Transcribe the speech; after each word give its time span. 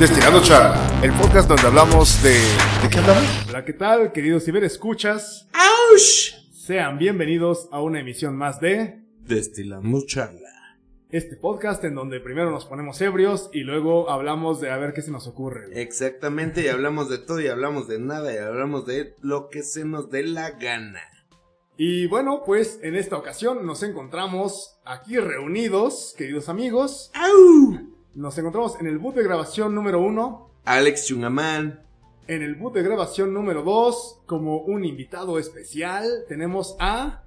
Destilando 0.00 0.42
Charla, 0.42 1.02
el 1.02 1.12
podcast 1.12 1.46
donde 1.46 1.66
hablamos 1.66 2.22
de... 2.22 2.30
¿De 2.30 2.88
qué 2.90 3.00
hablamos? 3.00 3.46
Hola, 3.50 3.66
¿qué 3.66 3.74
tal, 3.74 4.12
queridos 4.12 4.46
ciberescuchas? 4.46 5.46
¡Auch! 5.52 6.54
Sean 6.54 6.96
bienvenidos 6.96 7.68
a 7.70 7.82
una 7.82 8.00
emisión 8.00 8.34
más 8.34 8.60
de 8.60 9.02
Destilamos 9.18 10.06
charla. 10.06 10.78
este 11.10 11.36
podcast 11.36 11.84
en 11.84 11.96
donde 11.96 12.18
primero 12.18 12.50
nos 12.50 12.64
ponemos 12.64 12.98
ebrios 13.02 13.50
y 13.52 13.60
luego 13.60 14.08
hablamos 14.08 14.62
de 14.62 14.70
a 14.70 14.78
ver 14.78 14.94
qué 14.94 15.02
se 15.02 15.10
nos 15.10 15.26
ocurre. 15.26 15.66
Exactamente, 15.78 16.62
y 16.62 16.68
hablamos 16.68 17.10
de 17.10 17.18
todo 17.18 17.38
y 17.42 17.48
hablamos 17.48 17.86
de 17.86 17.98
nada 17.98 18.32
y 18.32 18.38
hablamos 18.38 18.86
de 18.86 19.16
lo 19.20 19.50
que 19.50 19.62
se 19.62 19.84
nos 19.84 20.08
dé 20.08 20.22
la 20.22 20.52
gana. 20.52 21.02
Y 21.76 22.06
bueno, 22.06 22.42
pues 22.46 22.78
en 22.82 22.96
esta 22.96 23.18
ocasión 23.18 23.66
nos 23.66 23.82
encontramos 23.82 24.78
aquí 24.86 25.18
reunidos, 25.18 26.14
queridos 26.16 26.48
amigos. 26.48 27.10
¡Au! 27.12 27.99
Nos 28.14 28.36
encontramos 28.38 28.78
en 28.80 28.86
el 28.86 28.98
boot 28.98 29.14
de 29.14 29.22
grabación 29.22 29.74
número 29.74 30.00
uno, 30.00 30.50
Alex 30.64 31.06
Chungamán. 31.06 31.80
en 32.26 32.42
el 32.42 32.54
boot 32.56 32.74
de 32.74 32.82
grabación 32.82 33.32
número 33.32 33.62
dos, 33.62 34.18
como 34.26 34.58
un 34.58 34.84
invitado 34.84 35.38
especial, 35.38 36.24
tenemos 36.28 36.76
a... 36.80 37.22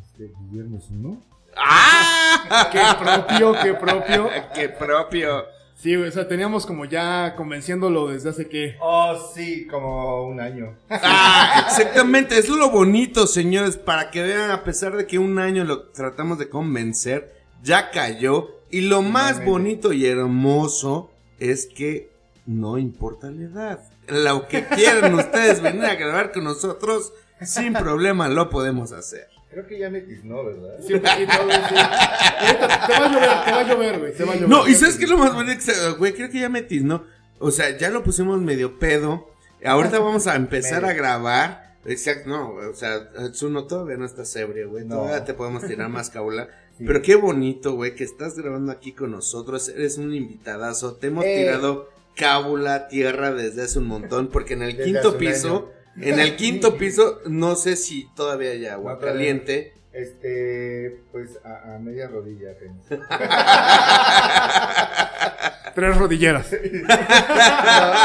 Este, 0.00 0.32
Guillermo 0.50 0.80
Zuno. 0.80 1.22
¡Ah! 1.56 2.68
¡Qué 2.72 2.80
propio, 2.98 3.52
qué 3.62 3.74
propio! 3.74 4.28
¡Qué 4.54 4.68
propio! 4.68 5.44
Sí, 5.76 5.94
o 5.94 6.10
sea, 6.10 6.26
teníamos 6.26 6.66
como 6.66 6.84
ya 6.84 7.34
convenciéndolo 7.36 8.08
desde 8.08 8.30
hace 8.30 8.48
que... 8.48 8.76
Oh, 8.80 9.16
sí, 9.32 9.66
como 9.68 10.26
un 10.26 10.40
año. 10.40 10.76
Ah, 10.90 11.64
exactamente, 11.68 12.36
es 12.36 12.48
lo 12.48 12.70
bonito, 12.70 13.28
señores, 13.28 13.76
para 13.76 14.10
que 14.10 14.22
vean, 14.22 14.50
a 14.50 14.64
pesar 14.64 14.96
de 14.96 15.06
que 15.06 15.20
un 15.20 15.38
año 15.38 15.62
lo 15.62 15.88
tratamos 15.90 16.38
de 16.38 16.48
convencer, 16.48 17.32
ya 17.62 17.90
cayó. 17.92 18.57
Y 18.70 18.82
lo 18.82 19.02
más 19.02 19.44
bonito 19.44 19.92
y 19.92 20.06
hermoso 20.06 21.10
es 21.38 21.66
que 21.66 22.10
no 22.46 22.78
importa 22.78 23.30
la 23.30 23.42
edad. 23.44 23.80
Lo 24.08 24.48
que 24.48 24.64
quieran 24.64 25.14
ustedes 25.18 25.60
venir 25.60 25.84
a 25.84 25.94
grabar 25.94 26.32
con 26.32 26.44
nosotros, 26.44 27.12
sin 27.42 27.72
problema 27.72 28.28
lo 28.28 28.50
podemos 28.50 28.92
hacer. 28.92 29.28
Creo 29.50 29.66
que 29.66 29.78
ya 29.78 29.88
me 29.88 30.02
tiznó, 30.02 30.44
¿verdad? 30.44 30.76
Sí, 30.86 30.94
un 30.94 31.00
poquito, 31.00 31.44
güey, 31.44 31.56
sí. 31.68 31.74
Ahorita 31.74 32.86
te 32.86 32.92
va 32.92 33.06
a 33.06 33.12
llover, 33.12 33.44
te 33.44 33.50
va 33.52 33.60
a 33.60 33.62
llover, 33.64 33.98
güey, 33.98 34.12
te 34.14 34.24
va 34.24 34.32
a 34.32 34.36
llover. 34.36 34.48
No, 34.48 34.68
y 34.68 34.74
¿sabes 34.74 34.96
qué 34.96 35.04
es 35.04 35.10
lo 35.10 35.18
más 35.18 35.32
bonito? 35.32 35.62
Güey, 35.98 36.12
creo 36.12 36.30
que 36.30 36.40
ya 36.40 36.48
metís, 36.50 36.84
¿no? 36.84 37.04
O 37.38 37.50
sea, 37.50 37.76
ya 37.76 37.88
lo 37.88 38.02
pusimos 38.02 38.40
medio 38.40 38.78
pedo. 38.78 39.30
Ahorita 39.64 39.98
vamos 40.00 40.26
a 40.26 40.36
empezar 40.36 40.84
a 40.84 40.92
grabar. 40.92 41.76
Exacto, 41.86 42.28
no, 42.28 42.50
o 42.50 42.74
sea, 42.74 43.08
Zuno 43.32 43.64
todavía 43.64 43.96
no 43.96 44.04
estás 44.04 44.34
ebrio, 44.36 44.68
güey. 44.68 44.84
No. 44.84 44.96
Todavía 44.96 45.24
te 45.24 45.32
podemos 45.32 45.66
tirar 45.66 45.88
más 45.88 46.10
caula. 46.10 46.48
Pero 46.86 47.02
qué 47.02 47.16
bonito, 47.16 47.72
güey, 47.74 47.94
que 47.94 48.04
estás 48.04 48.36
grabando 48.36 48.72
aquí 48.72 48.92
con 48.92 49.10
nosotros. 49.10 49.68
Eres 49.68 49.98
un 49.98 50.14
invitadazo. 50.14 50.94
Te 50.94 51.08
hemos 51.08 51.24
Eh. 51.24 51.36
tirado 51.42 51.88
cábula, 52.16 52.88
tierra 52.88 53.32
desde 53.32 53.62
hace 53.62 53.78
un 53.80 53.86
montón. 53.86 54.28
Porque 54.28 54.54
en 54.54 54.62
el 54.62 54.76
Desde 54.76 54.84
quinto 54.92 55.18
piso, 55.18 55.70
en 56.00 56.18
el 56.20 56.36
quinto 56.36 56.74
piso, 56.78 57.20
no 57.26 57.56
sé 57.56 57.74
si 57.76 58.08
todavía 58.14 58.50
hay 58.52 58.66
agua 58.66 58.92
No, 58.94 59.00
no. 59.00 59.04
caliente. 59.06 59.74
Este, 59.92 61.00
pues 61.10 61.38
a, 61.44 61.74
a 61.74 61.78
media 61.80 62.06
rodilla. 62.08 62.50
Tres 65.74 65.96
rodilleras. 65.96 66.46
No, 66.52 66.58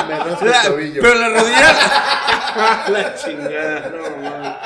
me 0.07 0.17
rasco 0.19 0.45
el 0.45 0.51
tobillo. 0.71 1.01
pero 1.01 1.15
la 1.15 1.29
rodilla. 1.29 1.73
la 2.89 3.15
chingada, 3.15 3.89
no, 3.89 4.17
mames. 4.21 4.57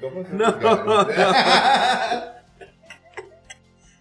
¿Cómo 0.00 0.24
se 0.24 0.32
No, 0.34 0.48
explica? 0.48 2.33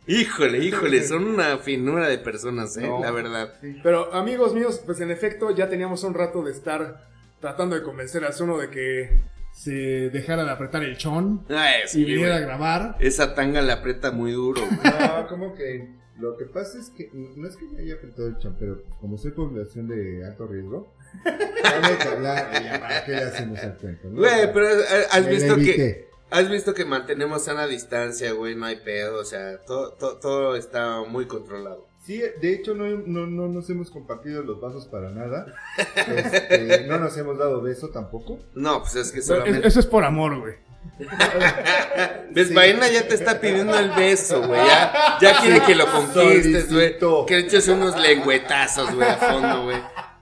Híjole, 0.07 0.59
híjole, 0.65 1.03
son 1.03 1.25
una 1.25 1.57
finura 1.57 2.07
de 2.09 2.17
personas, 2.17 2.75
eh, 2.77 2.81
No. 2.81 3.01
la 3.01 3.11
verdad. 3.11 3.53
Pero 3.83 4.13
amigos 4.13 4.53
míos, 4.53 4.81
pues 4.85 4.99
en 5.01 5.11
efecto 5.11 5.51
ya 5.55 5.69
teníamos 5.69 6.03
un 6.03 6.13
rato 6.13 6.43
de 6.43 6.51
estar 6.51 7.07
tratando 7.39 7.75
de 7.75 7.83
convencer 7.83 8.25
a 8.25 8.31
Zuno 8.33 8.57
de 8.57 8.69
que 8.69 9.19
se 9.53 10.09
dejara 10.09 10.43
de 10.43 10.51
apretar 10.51 10.83
el 10.83 10.97
chón 10.97 11.45
Ay, 11.49 11.81
y 11.93 12.03
viniera 12.03 12.37
a 12.37 12.39
grabar. 12.39 12.97
Esa 12.99 13.33
tanga 13.35 13.61
le 13.61 13.71
aprieta 13.71 14.11
muy 14.11 14.31
duro. 14.33 14.61
güey. 14.65 14.79
No, 14.83 15.27
como 15.27 15.53
que 15.55 15.89
lo 16.19 16.35
que 16.37 16.45
pasa 16.45 16.77
es 16.79 16.89
que 16.89 17.09
no 17.13 17.47
es 17.47 17.55
que 17.55 17.65
me 17.65 17.81
haya 17.81 17.95
apretado 17.95 18.27
el 18.27 18.37
chan, 18.39 18.55
pero 18.59 18.83
como 18.99 19.17
soy 19.17 19.31
población 19.31 19.87
de 19.87 20.25
alto 20.25 20.47
riesgo, 20.47 20.93
hay 21.25 21.97
que 21.97 22.07
hablar, 22.07 22.51
y 22.61 22.79
¿para 22.79 23.05
qué 23.05 23.11
le 23.11 23.17
hacemos 23.23 23.59
al 23.59 23.77
cuento? 23.77 24.09
no? 24.09 24.19
Güey, 24.19 24.51
pero 24.53 24.69
eh, 24.69 24.83
has 25.11 25.23
Me 25.25 25.31
visto 25.31 25.55
la 25.57 25.63
que. 25.63 26.07
Has 26.31 26.49
visto 26.49 26.73
que 26.73 26.85
mantenemos 26.85 27.45
sana 27.45 27.67
distancia, 27.67 28.31
güey, 28.31 28.55
no 28.55 28.65
hay 28.65 28.77
pedo, 28.77 29.19
o 29.19 29.25
sea, 29.25 29.57
todo, 29.65 29.93
todo, 29.93 30.17
todo 30.17 30.55
está 30.55 31.01
muy 31.07 31.25
controlado. 31.27 31.87
Sí, 32.05 32.21
de 32.41 32.53
hecho 32.53 32.73
no, 32.73 32.85
no, 32.85 33.27
no 33.27 33.47
nos 33.47 33.69
hemos 33.69 33.89
compartido 33.89 34.43
los 34.43 34.59
vasos 34.59 34.87
para 34.87 35.09
nada. 35.09 35.45
Este, 36.07 36.85
no 36.85 36.99
nos 36.99 37.17
hemos 37.17 37.37
dado 37.37 37.61
beso 37.61 37.89
tampoco. 37.89 38.39
No, 38.55 38.81
pues 38.81 38.95
es 38.95 39.11
que 39.11 39.21
solamente 39.21 39.67
eso 39.67 39.79
es 39.79 39.85
por 39.85 40.03
amor, 40.03 40.37
güey. 40.39 40.55
Ves, 42.31 42.49
Sí. 42.49 42.53
Vaina 42.53 42.89
ya 42.89 43.07
te 43.07 43.15
está 43.15 43.39
pidiendo 43.39 43.77
el 43.77 43.91
beso, 43.91 44.41
güey. 44.45 44.59
Ya, 44.65 45.17
ya 45.21 45.39
quiere 45.39 45.61
que 45.61 45.75
lo 45.75 45.89
conquistes, 45.89 46.73
güey. 46.73 46.97
Que 47.25 47.37
eches 47.37 47.67
unos 47.69 47.97
lengüetazos, 47.99 48.93
güey, 48.93 49.07
a 49.07 49.15
fondo, 49.15 49.63
güey. 49.63 49.77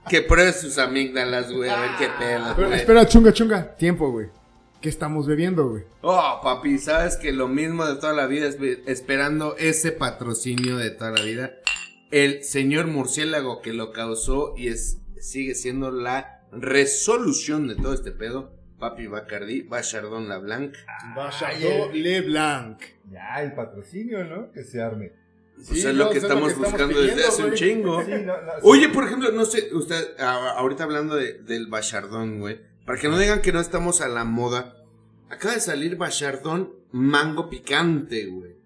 Que 0.08 0.22
pruebes 0.22 0.60
sus 0.60 0.78
amígdalas, 0.78 1.52
güey, 1.52 1.68
a 1.68 1.80
ver 1.80 1.90
qué 1.98 2.08
pedo, 2.18 2.72
espera, 2.74 3.06
chunga, 3.06 3.32
chunga. 3.32 3.74
Tiempo, 3.76 4.10
güey. 4.10 4.28
¿Qué 4.82 4.88
estamos 4.88 5.26
bebiendo, 5.28 5.68
güey? 5.68 5.84
Oh, 6.00 6.40
papi, 6.42 6.76
sabes 6.78 7.16
que 7.16 7.32
lo 7.32 7.46
mismo 7.46 7.86
de 7.86 7.94
toda 8.00 8.12
la 8.12 8.26
vida 8.26 8.48
es 8.48 8.58
esperando 8.86 9.56
ese 9.56 9.92
patrocinio 9.92 10.76
de 10.76 10.90
toda 10.90 11.12
la 11.12 11.22
vida. 11.22 11.52
El 12.10 12.42
señor 12.42 12.88
murciélago 12.88 13.62
que 13.62 13.72
lo 13.72 13.92
causó 13.92 14.54
y 14.56 14.68
es 14.68 14.98
sigue 15.20 15.54
siendo 15.54 15.92
la 15.92 16.42
resolución 16.50 17.68
de 17.68 17.76
todo 17.76 17.94
este 17.94 18.10
pedo. 18.10 18.52
Papi 18.80 19.06
Bacardi, 19.06 19.62
Bachardon 19.62 20.28
La 20.28 20.38
Blanc. 20.38 20.74
Bachardon 21.14 21.92
Leblanc. 22.02 22.82
Ya, 23.08 23.40
el 23.40 23.52
patrocinio, 23.54 24.24
¿no? 24.24 24.50
Que 24.50 24.64
se 24.64 24.82
arme. 24.82 25.12
Pues 25.54 25.68
Sí, 25.68 25.78
es 25.86 25.94
lo 25.94 26.06
no, 26.06 26.10
que 26.10 26.16
es 26.18 26.22
lo 26.24 26.28
que 26.28 26.34
estamos 26.34 26.48
estamos 26.50 26.70
buscando 26.72 26.94
pidiendo, 26.98 27.16
desde 27.16 27.28
hace 27.28 27.44
un 27.44 27.54
chingo. 27.54 28.02
Sí, 28.04 28.10
no, 28.10 28.42
no, 28.42 28.52
sí. 28.54 28.60
Oye, 28.62 28.88
por 28.88 29.04
ejemplo, 29.04 29.30
no 29.30 29.44
sé, 29.44 29.68
usted, 29.72 30.18
a- 30.18 30.58
ahorita 30.58 30.82
hablando 30.82 31.14
de- 31.14 31.34
del 31.34 31.68
Bachardón, 31.68 32.40
güey, 32.40 32.58
para 32.84 32.98
que 32.98 33.08
no 33.08 33.18
digan 33.18 33.42
que 33.42 33.52
no 33.52 33.60
estamos 33.60 34.00
a 34.00 34.08
la 34.08 34.24
moda, 34.24 34.76
acaba 35.30 35.54
de 35.54 35.60
salir 35.60 35.96
Bachardón 35.96 36.72
mango 36.92 37.48
picante, 37.48 38.26
güey. 38.26 38.56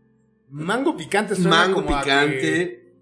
Mango 0.49 0.97
picante 0.97 1.34
suena 1.34 1.50
Mango 1.50 1.84
como 1.84 1.97
a 1.97 2.03
picante, 2.03 2.94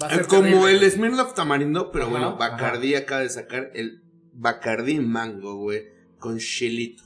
va 0.00 0.08
a 0.08 0.10
ser 0.10 0.20
eh, 0.22 0.26
como 0.26 0.42
terrible. 0.42 0.86
el 0.86 0.90
Smirnoff 0.90 1.34
tamarindo, 1.34 1.92
pero 1.92 2.04
Ajá, 2.04 2.12
bueno, 2.12 2.36
Bacardi 2.36 2.94
acaba 2.94 3.20
de 3.22 3.30
sacar 3.30 3.70
el 3.74 4.02
Bacardi 4.32 4.98
mango, 5.00 5.56
güey, 5.56 5.88
con 6.18 6.38
chilito. 6.38 7.04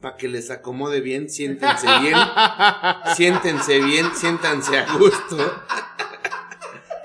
Para 0.00 0.16
que 0.16 0.28
les 0.28 0.50
acomode 0.50 1.00
bien, 1.00 1.30
siéntense 1.30 1.86
bien, 2.00 2.16
siéntense 3.16 3.80
bien, 3.80 4.06
siéntanse 4.14 4.76
a 4.76 4.96
gusto. 4.98 5.36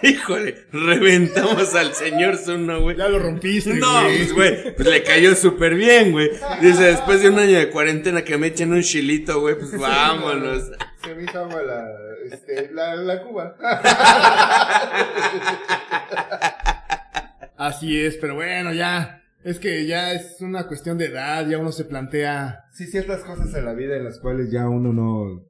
Híjole, 0.02 0.66
reventamos 0.72 1.76
al 1.76 1.94
señor 1.94 2.38
Zuno, 2.38 2.82
güey. 2.82 2.96
Ya 2.98 3.10
lo 3.10 3.20
rompiste, 3.20 3.74
No, 3.74 4.04
güey. 4.04 4.18
pues 4.18 4.34
güey, 4.34 4.76
pues 4.76 4.88
le 4.88 5.04
cayó 5.04 5.36
súper 5.36 5.76
bien, 5.76 6.12
güey. 6.12 6.30
Dice, 6.62 6.84
después 6.84 7.22
de 7.22 7.30
un 7.30 7.40
año 7.40 7.58
de 7.58 7.70
cuarentena 7.70 8.24
que 8.24 8.38
me 8.38 8.48
echen 8.48 8.72
un 8.72 8.82
chilito, 8.82 9.42
güey, 9.42 9.56
pues 9.56 9.78
vámonos. 9.78 10.72
Se 11.04 11.16
me 11.16 11.24
hizo 11.24 11.40
agua 11.40 11.62
la, 11.64 11.86
este, 12.32 12.72
la, 12.72 12.96
la 12.96 13.22
cuba. 13.24 13.56
Así 17.58 18.00
es, 18.04 18.18
pero 18.18 18.36
bueno, 18.36 18.74
ya. 18.74 19.22
Es 19.44 19.60
que 19.60 19.86
ya 19.86 20.12
es 20.14 20.38
una 20.42 20.68
cuestión 20.68 20.98
de 20.98 21.06
edad, 21.06 21.48
ya 21.48 21.58
uno 21.58 21.72
se 21.72 21.86
plantea. 21.86 22.66
Sí, 22.74 22.88
ciertas 22.88 23.24
cosas 23.24 23.54
en 23.54 23.66
la 23.66 23.74
vida 23.74 23.96
en 23.96 24.04
las 24.04 24.20
cuales 24.20 24.52
ya 24.52 24.68
uno 24.68 24.92
no... 24.92 25.46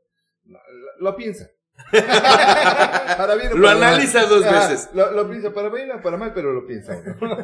lo 1.00 1.16
piensa. 1.16 1.50
Para 1.92 3.36
bien 3.36 3.54
o 3.54 3.56
Lo 3.58 3.68
para 3.68 3.80
mal. 3.80 3.94
analiza 3.94 4.26
dos 4.26 4.44
Ah, 4.46 4.68
veces. 4.70 4.90
Lo, 4.94 5.12
lo 5.12 5.30
piensa 5.30 5.52
para 5.54 5.70
bien 5.70 5.92
o 5.92 6.02
para 6.02 6.18
mal, 6.18 6.32
pero 6.34 6.54
lo 6.54 6.66
piensa. 6.66 7.02
uno. 7.22 7.38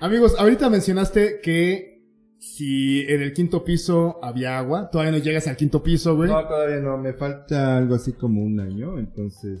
Amigos, 0.00 0.34
ahorita 0.38 0.68
mencionaste 0.70 1.40
que 1.40 2.02
si 2.38 3.02
en 3.08 3.22
el 3.22 3.32
quinto 3.32 3.64
piso 3.64 4.18
había 4.22 4.58
agua, 4.58 4.90
todavía 4.90 5.12
no 5.12 5.18
llegas 5.18 5.46
al 5.46 5.56
quinto 5.56 5.82
piso, 5.82 6.16
güey. 6.16 6.28
No, 6.28 6.46
todavía 6.46 6.76
no. 6.80 6.98
Me 6.98 7.12
falta 7.12 7.76
algo 7.78 7.94
así 7.94 8.12
como 8.14 8.42
un 8.42 8.58
año, 8.60 8.98
entonces... 8.98 9.60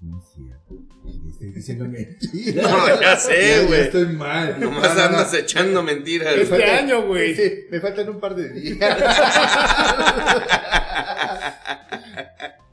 No 0.00 0.18
es 0.18 0.24
cierto. 0.34 0.74
Estoy 1.30 1.52
diciendo 1.52 1.84
mentiras. 1.84 2.68
No, 2.72 3.00
ya 3.00 3.14
sé, 3.16 3.64
güey. 3.68 3.80
estoy 3.82 4.06
mal. 4.06 4.58
Nomás 4.58 4.82
No, 4.82 4.88
no, 4.88 4.94
no. 4.96 5.02
andas 5.18 5.32
echando 5.34 5.80
mentiras. 5.84 6.34
Este 6.34 6.64
año, 6.64 7.06
güey. 7.06 7.36
Sí, 7.36 7.52
me 7.70 7.78
faltan 7.80 8.08
un 8.08 8.18
par 8.18 8.34
de 8.34 8.48
días. 8.48 8.78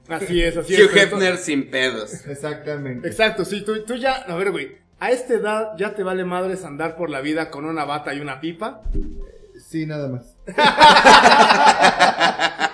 Así 0.09 0.41
es, 0.41 0.57
así 0.57 0.75
es. 0.75 0.81
Hugh 0.81 0.97
Hefner 0.97 1.37
sin 1.37 1.69
pedos. 1.69 2.25
Exactamente. 2.27 3.07
Exacto, 3.07 3.45
sí, 3.45 3.63
tú, 3.63 3.83
tú 3.83 3.95
ya, 3.95 4.13
a 4.13 4.35
ver, 4.35 4.51
güey, 4.51 4.77
a 4.99 5.11
esta 5.11 5.35
edad 5.35 5.71
ya 5.77 5.95
te 5.95 6.03
vale 6.03 6.25
madres 6.25 6.65
andar 6.65 6.95
por 6.95 7.09
la 7.09 7.21
vida 7.21 7.49
con 7.49 7.65
una 7.65 7.85
bata 7.85 8.13
y 8.13 8.19
una 8.19 8.41
pipa. 8.41 8.81
Sí, 9.59 9.85
nada 9.85 10.07
más. 10.07 10.35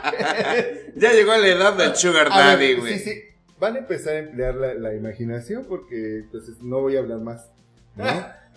Ya 0.96 1.12
llegó 1.12 1.36
la 1.36 1.48
edad 1.48 1.74
del 1.74 1.96
Sugar 1.96 2.30
Daddy, 2.30 2.76
güey. 2.76 2.98
Sí, 2.98 3.00
sí. 3.00 3.22
van 3.60 3.76
a 3.76 3.80
empezar 3.80 4.14
a 4.14 4.20
emplear 4.20 4.56
la, 4.56 4.74
la 4.76 4.94
imaginación 4.94 5.66
porque 5.68 6.20
entonces 6.20 6.62
no 6.62 6.80
voy 6.80 6.96
a 6.96 7.00
hablar 7.00 7.20
más. 7.20 7.50
¿no? 7.96 8.06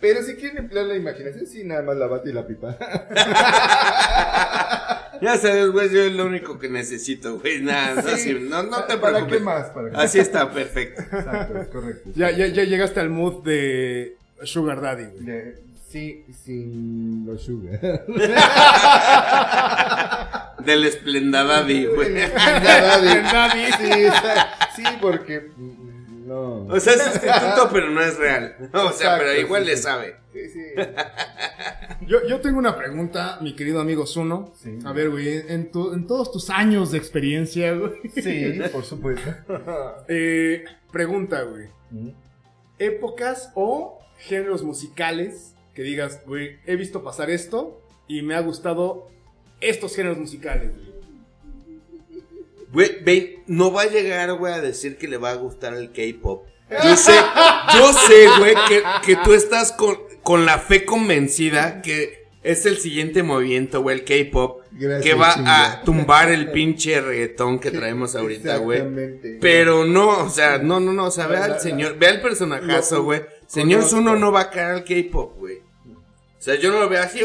Pero 0.00 0.22
si 0.22 0.36
quieren 0.36 0.58
emplear 0.58 0.86
la 0.86 0.94
imaginación, 0.94 1.46
sí, 1.46 1.64
nada 1.64 1.82
más 1.82 1.96
la 1.96 2.06
bata 2.06 2.28
y 2.28 2.32
la 2.32 2.46
pipa. 2.46 2.76
Ya 5.20 5.36
sabes, 5.36 5.70
güey, 5.70 5.90
yo 5.92 6.02
es 6.02 6.12
lo 6.12 6.26
único 6.26 6.58
que 6.58 6.68
necesito, 6.68 7.38
güey. 7.40 7.60
Nada, 7.62 8.02
no, 8.02 8.16
Sí. 8.16 8.36
no, 8.40 8.62
no 8.62 8.84
te 8.84 8.96
¿Para 8.98 9.14
preocupes. 9.14 9.38
qué 9.38 9.44
más? 9.44 9.66
¿Para 9.70 9.90
qué? 9.90 9.96
Así 9.96 10.18
está, 10.18 10.50
perfecto. 10.52 11.02
Exacto, 11.02 11.58
es 11.60 11.68
correcto. 11.68 12.10
Ya, 12.14 12.30
ya, 12.30 12.46
ya 12.46 12.64
llegaste 12.64 13.00
al 13.00 13.10
mood 13.10 13.42
de 13.44 14.16
Sugar 14.44 14.80
Daddy, 14.80 15.04
güey. 15.04 15.24
De- 15.24 15.56
sí, 15.90 16.24
sin 16.44 17.24
los 17.26 17.42
sugar. 17.42 17.80
Del 20.64 20.84
esplendadadi, 20.84 21.86
güey. 21.86 22.14
Daddy. 22.14 23.72
Sí, 23.78 23.90
está- 24.04 24.48
sí, 24.76 24.82
porque 25.00 25.48
mm, 25.56 25.97
no. 26.28 26.66
O 26.74 26.80
sea, 26.80 26.92
es 26.94 27.02
sustituto, 27.02 27.70
pero 27.72 27.90
no 27.90 28.00
es 28.00 28.16
real. 28.18 28.54
O 28.72 28.78
sea, 28.92 29.16
Exacto, 29.16 29.16
pero 29.26 29.40
igual 29.40 29.62
sí, 29.64 29.70
le 29.70 29.76
sí. 29.76 29.82
sabe. 29.82 30.16
Sí, 30.32 30.40
sí. 30.50 30.60
Yo, 32.06 32.26
yo 32.26 32.40
tengo 32.40 32.58
una 32.58 32.74
pregunta, 32.76 33.38
mi 33.42 33.54
querido 33.54 33.80
amigo 33.80 34.06
Zuno. 34.06 34.52
Sí. 34.62 34.78
A 34.84 34.92
ver, 34.92 35.10
güey, 35.10 35.42
en, 35.48 35.70
tu- 35.70 35.92
en 35.92 36.06
todos 36.06 36.30
tus 36.32 36.48
años 36.48 36.90
de 36.92 36.96
experiencia, 36.98 37.72
güey. 37.74 37.92
Sí, 38.14 38.58
por 38.72 38.84
supuesto. 38.84 39.30
Eh, 40.08 40.64
pregunta, 40.90 41.42
güey. 41.42 41.68
Épocas 42.78 43.50
o 43.54 43.98
géneros 44.18 44.62
musicales 44.62 45.54
que 45.74 45.82
digas, 45.82 46.22
güey, 46.26 46.58
he 46.66 46.76
visto 46.76 47.02
pasar 47.02 47.28
esto 47.30 47.82
y 48.06 48.22
me 48.22 48.34
ha 48.36 48.40
gustado 48.40 49.08
estos 49.60 49.94
géneros 49.94 50.18
musicales, 50.18 50.70
güey. 50.74 50.87
Güey, 52.72 53.02
ve, 53.02 53.42
no 53.46 53.72
va 53.72 53.82
a 53.82 53.86
llegar, 53.86 54.32
güey, 54.34 54.52
a 54.52 54.60
decir 54.60 54.96
que 54.98 55.08
le 55.08 55.16
va 55.16 55.30
a 55.30 55.34
gustar 55.34 55.74
el 55.74 55.90
K-pop. 55.92 56.46
Yo 56.70 56.96
sé, 56.96 57.12
yo 57.74 57.92
sé, 57.92 58.26
güey, 58.38 58.54
que, 58.68 58.82
que 59.04 59.16
tú 59.16 59.32
estás 59.32 59.72
con, 59.72 59.98
con 60.22 60.44
la 60.44 60.58
fe 60.58 60.84
convencida 60.84 61.80
que 61.80 62.28
es 62.42 62.66
el 62.66 62.78
siguiente 62.78 63.22
movimiento, 63.22 63.82
güey, 63.82 63.98
el 64.00 64.04
K-pop, 64.04 64.62
Gracias, 64.70 65.02
que 65.02 65.14
va 65.14 65.34
chinga. 65.34 65.72
a 65.72 65.82
tumbar 65.82 66.30
el 66.30 66.50
pinche 66.52 67.00
reggaetón 67.00 67.58
que 67.58 67.70
traemos 67.72 68.14
ahorita, 68.14 68.58
güey. 68.58 68.82
Pero 69.40 69.84
no, 69.84 70.24
o 70.24 70.28
sea, 70.30 70.58
no, 70.58 70.78
no, 70.78 70.92
no, 70.92 71.06
o 71.06 71.10
sea, 71.10 71.26
ve 71.26 71.38
al 71.38 71.60
señor, 71.60 71.98
ve 71.98 72.06
al 72.06 72.20
personajazo, 72.20 73.02
güey. 73.02 73.22
Señor. 73.46 73.82
Zuno 73.82 74.16
no 74.16 74.30
va 74.30 74.42
a 74.42 74.50
caer 74.50 74.66
al 74.66 74.84
K-pop, 74.84 75.38
güey. 75.38 75.62
O 76.38 76.40
sea, 76.40 76.54
yo 76.54 76.70
no 76.70 76.78
lo 76.80 76.88
veo 76.88 77.02
así. 77.02 77.20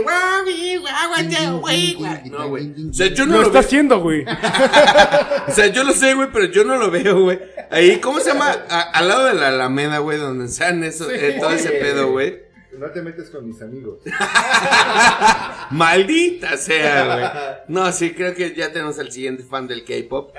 No, 2.31 2.49
güey. 2.49 2.89
O 2.89 2.93
sea, 2.93 3.07
yo 3.07 3.25
no 3.27 3.33
Lo 3.33 3.41
lo 3.41 3.47
está 3.47 3.59
veo. 3.59 3.61
haciendo, 3.67 3.99
güey. 3.99 4.25
O 5.47 5.51
sea, 5.51 5.67
yo 5.67 5.83
lo 5.83 5.93
sé, 5.93 6.13
güey, 6.15 6.29
pero 6.33 6.45
yo 6.45 6.63
no 6.63 6.77
lo 6.77 6.89
veo, 6.89 7.21
güey. 7.21 7.39
Ahí, 7.69 7.99
¿cómo 7.99 8.19
se 8.19 8.29
llama? 8.31 8.51
A- 8.69 8.81
al 8.91 9.07
lado 9.07 9.25
de 9.25 9.33
la 9.35 9.49
Alameda, 9.49 9.99
güey, 9.99 10.17
donde 10.17 10.45
están 10.45 10.83
eso, 10.83 11.11
eh, 11.11 11.37
todo 11.39 11.51
ese 11.51 11.69
pedo, 11.71 12.11
güey. 12.11 12.41
No 12.77 12.87
te 12.89 13.03
metes 13.03 13.29
con 13.29 13.45
mis 13.47 13.61
amigos. 13.61 13.99
Maldita 15.71 16.57
sea, 16.57 17.05
güey. 17.15 17.25
No, 17.67 17.91
sí, 17.91 18.13
creo 18.13 18.33
que 18.33 18.55
ya 18.55 18.71
tenemos 18.71 18.97
al 18.99 19.11
siguiente 19.11 19.43
fan 19.43 19.67
del 19.67 19.83
K-pop. 19.83 20.33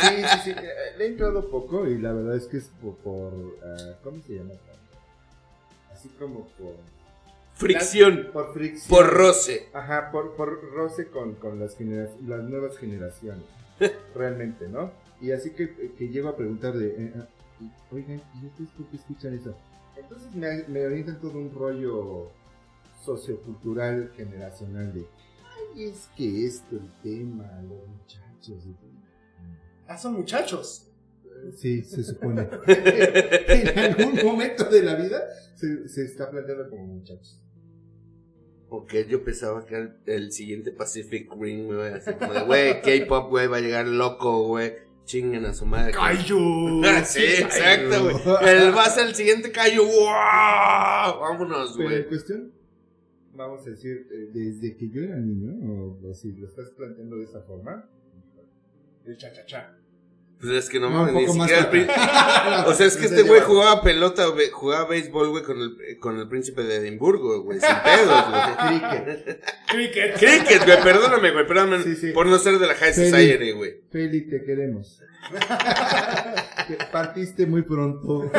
Sí, 0.00 0.06
sí, 0.08 0.38
sí. 0.44 0.50
eh, 0.50 0.94
Le 0.96 1.04
he 1.04 1.08
entrado 1.08 1.50
poco 1.50 1.86
y 1.86 1.98
la 1.98 2.12
verdad 2.12 2.36
es 2.36 2.46
que 2.46 2.56
es 2.58 2.70
por. 2.80 2.96
por, 2.98 3.32
¿Cómo 4.02 4.22
se 4.26 4.34
llama? 4.34 4.54
Así 5.92 6.08
como 6.18 6.46
por. 6.58 6.74
Fricción. 7.58 8.28
Por 8.32 8.52
fricción. 8.54 8.88
Por 8.88 9.12
roce. 9.12 9.68
Ajá, 9.72 10.10
por, 10.12 10.34
por 10.36 10.62
roce 10.72 11.08
con, 11.08 11.34
con 11.34 11.58
las, 11.58 11.76
las 11.80 12.42
nuevas 12.44 12.76
generaciones. 12.78 13.44
realmente, 14.14 14.68
¿no? 14.68 14.92
Y 15.20 15.32
así 15.32 15.50
que, 15.50 15.92
que 15.98 16.08
llego 16.08 16.28
a 16.28 16.36
preguntar 16.36 16.74
de. 16.76 16.86
eh, 16.88 17.12
y- 17.60 17.94
Oigan, 17.94 18.22
¿y 18.40 18.46
ustedes 18.46 18.70
por 18.70 18.86
qué 18.86 18.96
escuchan 18.96 19.34
eso? 19.34 19.56
Entonces 19.96 20.32
me, 20.34 20.62
me 20.68 20.86
orientan 20.86 21.20
todo 21.20 21.32
un 21.38 21.52
rollo 21.52 22.30
sociocultural 23.04 24.12
generacional 24.16 24.92
de. 24.94 25.06
Ay, 25.74 25.84
es 25.84 26.08
que 26.16 26.46
esto, 26.46 26.76
el 26.76 26.90
tema, 27.02 27.50
los 27.62 27.86
muchachos. 27.88 28.64
Ah, 29.88 29.98
son 29.98 30.14
muchachos. 30.14 30.84
Sí, 31.56 31.82
se 31.82 32.02
supone. 32.04 32.48
en 32.66 33.78
algún 33.78 34.24
momento 34.24 34.64
de 34.64 34.82
la 34.82 34.94
vida 34.96 35.22
se, 35.54 35.88
se 35.88 36.04
está 36.04 36.30
planteando 36.30 36.68
como 36.68 36.84
muchachos. 36.86 37.40
Porque 38.68 39.06
yo 39.06 39.24
pensaba 39.24 39.64
que 39.64 39.76
el, 39.76 39.92
el 40.06 40.32
siguiente 40.32 40.72
Pacific 40.72 41.30
Rim, 41.38 41.66
güey, 41.68 41.92
así 41.94 42.12
como 42.12 42.32
de, 42.34 42.40
güey, 42.44 42.82
K-pop, 42.82 43.30
güey, 43.30 43.46
va 43.46 43.56
a 43.56 43.60
llegar 43.60 43.86
loco, 43.86 44.46
güey. 44.48 44.74
Chinguen 45.06 45.46
a 45.46 45.54
su 45.54 45.64
madre. 45.64 45.92
Kaiju. 45.92 46.82
sí, 47.06 47.22
exacto, 47.24 48.02
güey. 48.04 48.16
El 48.46 48.76
va 48.76 48.84
a 48.84 48.90
ser 48.90 49.06
el 49.08 49.14
siguiente 49.14 49.50
Kaiju. 49.50 49.82
¡Wow! 49.82 51.20
Vámonos, 51.20 51.74
Pero 51.78 51.88
en 51.90 51.96
güey. 51.96 52.08
cuestión, 52.08 52.52
vamos 53.34 53.66
a 53.66 53.70
decir, 53.70 54.06
eh, 54.12 54.28
desde 54.34 54.76
que 54.76 54.90
yo 54.90 55.00
era 55.02 55.16
niño, 55.16 55.54
o, 55.72 56.10
o 56.10 56.12
si 56.12 56.32
lo 56.32 56.46
estás 56.46 56.68
planteando 56.72 57.16
de 57.16 57.24
esa 57.24 57.40
forma. 57.40 57.88
El 59.06 59.16
cha-cha-cha. 59.16 59.77
Pues 60.40 60.52
es 60.52 60.68
que 60.68 60.78
no 60.78 60.88
No, 60.88 61.04
mames, 61.04 61.14
ni 61.14 61.26
siquiera 61.26 61.68
el 61.72 62.66
O 62.70 62.74
sea, 62.74 62.86
es 62.86 62.96
que 62.96 63.06
este 63.06 63.22
güey 63.22 63.40
jugaba 63.40 63.82
pelota, 63.82 64.24
jugaba 64.52 64.88
béisbol, 64.88 65.30
güey, 65.30 65.42
con 65.42 65.60
el, 65.60 65.98
con 65.98 66.18
el 66.18 66.28
príncipe 66.28 66.62
de 66.62 66.76
Edimburgo, 66.76 67.42
güey, 67.42 67.58
sin 67.58 67.74
pedos, 67.82 68.24
güey. 68.28 68.80
Cricket. 68.86 69.44
Cricket. 69.66 70.18
Cricket, 70.18 70.64
güey, 70.64 70.82
perdóname, 70.82 71.32
güey, 71.32 71.46
perdóname 71.46 71.82
Sí, 71.82 71.96
sí. 71.96 72.12
por 72.12 72.26
no 72.26 72.38
ser 72.38 72.58
de 72.58 72.66
la 72.68 72.74
High. 72.74 72.94
Society, 72.94 73.50
güey. 73.52 73.80
Feli, 73.90 74.28
te 74.28 74.44
queremos. 74.44 75.00
Que 76.68 76.74
Partiste 76.92 77.44
muy 77.46 77.62
pronto. 77.62 78.30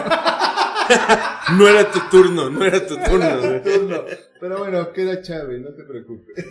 No 1.57 1.67
era 1.67 1.91
tu 1.91 1.99
turno, 2.09 2.49
no 2.49 2.63
era 2.63 2.85
tu 2.87 2.95
turno, 2.97 3.39
güey. 3.41 3.61
Turno. 3.61 4.05
Pero 4.39 4.57
bueno, 4.59 4.93
queda 4.93 5.21
Chávez, 5.21 5.59
no 5.59 5.73
te 5.73 5.83
preocupes. 5.83 6.45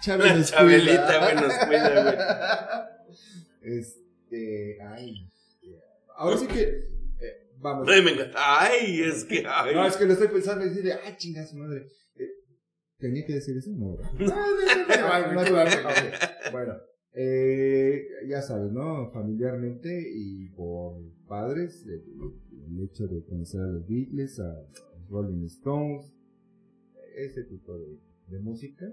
Chávez 0.00 0.36
nos 0.36 0.50
Chabelita, 0.52 1.18
güey, 1.18 1.34
nos 1.34 1.54
cuida, 1.54 2.02
güey. 2.02 2.16
Este, 3.64 4.78
ay. 4.82 5.30
Ahora 6.16 6.36
sí 6.36 6.46
que, 6.46 6.62
eh, 6.62 7.50
vamos. 7.58 7.88
Ay, 7.88 8.02
me 8.02 8.12
encanta. 8.12 8.36
Ay, 8.36 9.02
es 9.02 9.24
que, 9.24 9.44
ay. 9.46 9.74
No, 9.74 9.86
es 9.86 9.96
que 9.96 10.04
lo 10.06 10.12
estoy 10.12 10.28
pensando 10.28 10.64
y 10.64 10.68
decir, 10.68 10.92
ah, 10.92 11.16
chinga 11.16 11.46
su 11.46 11.56
madre. 11.56 11.86
Eh, 12.16 12.28
¿Tenía 12.98 13.24
que 13.26 13.34
decir 13.34 13.56
eso? 13.56 13.70
No, 13.72 13.96
No, 13.96 14.26
no. 14.26 15.42
Bueno, 16.52 16.74
eh, 17.14 18.06
ya 18.28 18.42
sabes, 18.42 18.70
¿no? 18.72 19.10
Familiarmente 19.12 19.90
y 20.14 20.48
por 20.50 21.00
padres, 21.26 21.84
el, 21.86 22.02
el 22.68 22.84
hecho 22.84 23.06
de 23.06 23.24
conocer 23.24 23.60
a 23.60 23.66
los 23.66 23.86
Beatles, 23.86 24.38
a 24.40 24.52
los 24.98 25.08
Rolling 25.08 25.44
Stones, 25.46 26.12
ese 27.16 27.44
tipo 27.44 27.76
de, 27.78 27.98
de 28.28 28.38
música. 28.40 28.86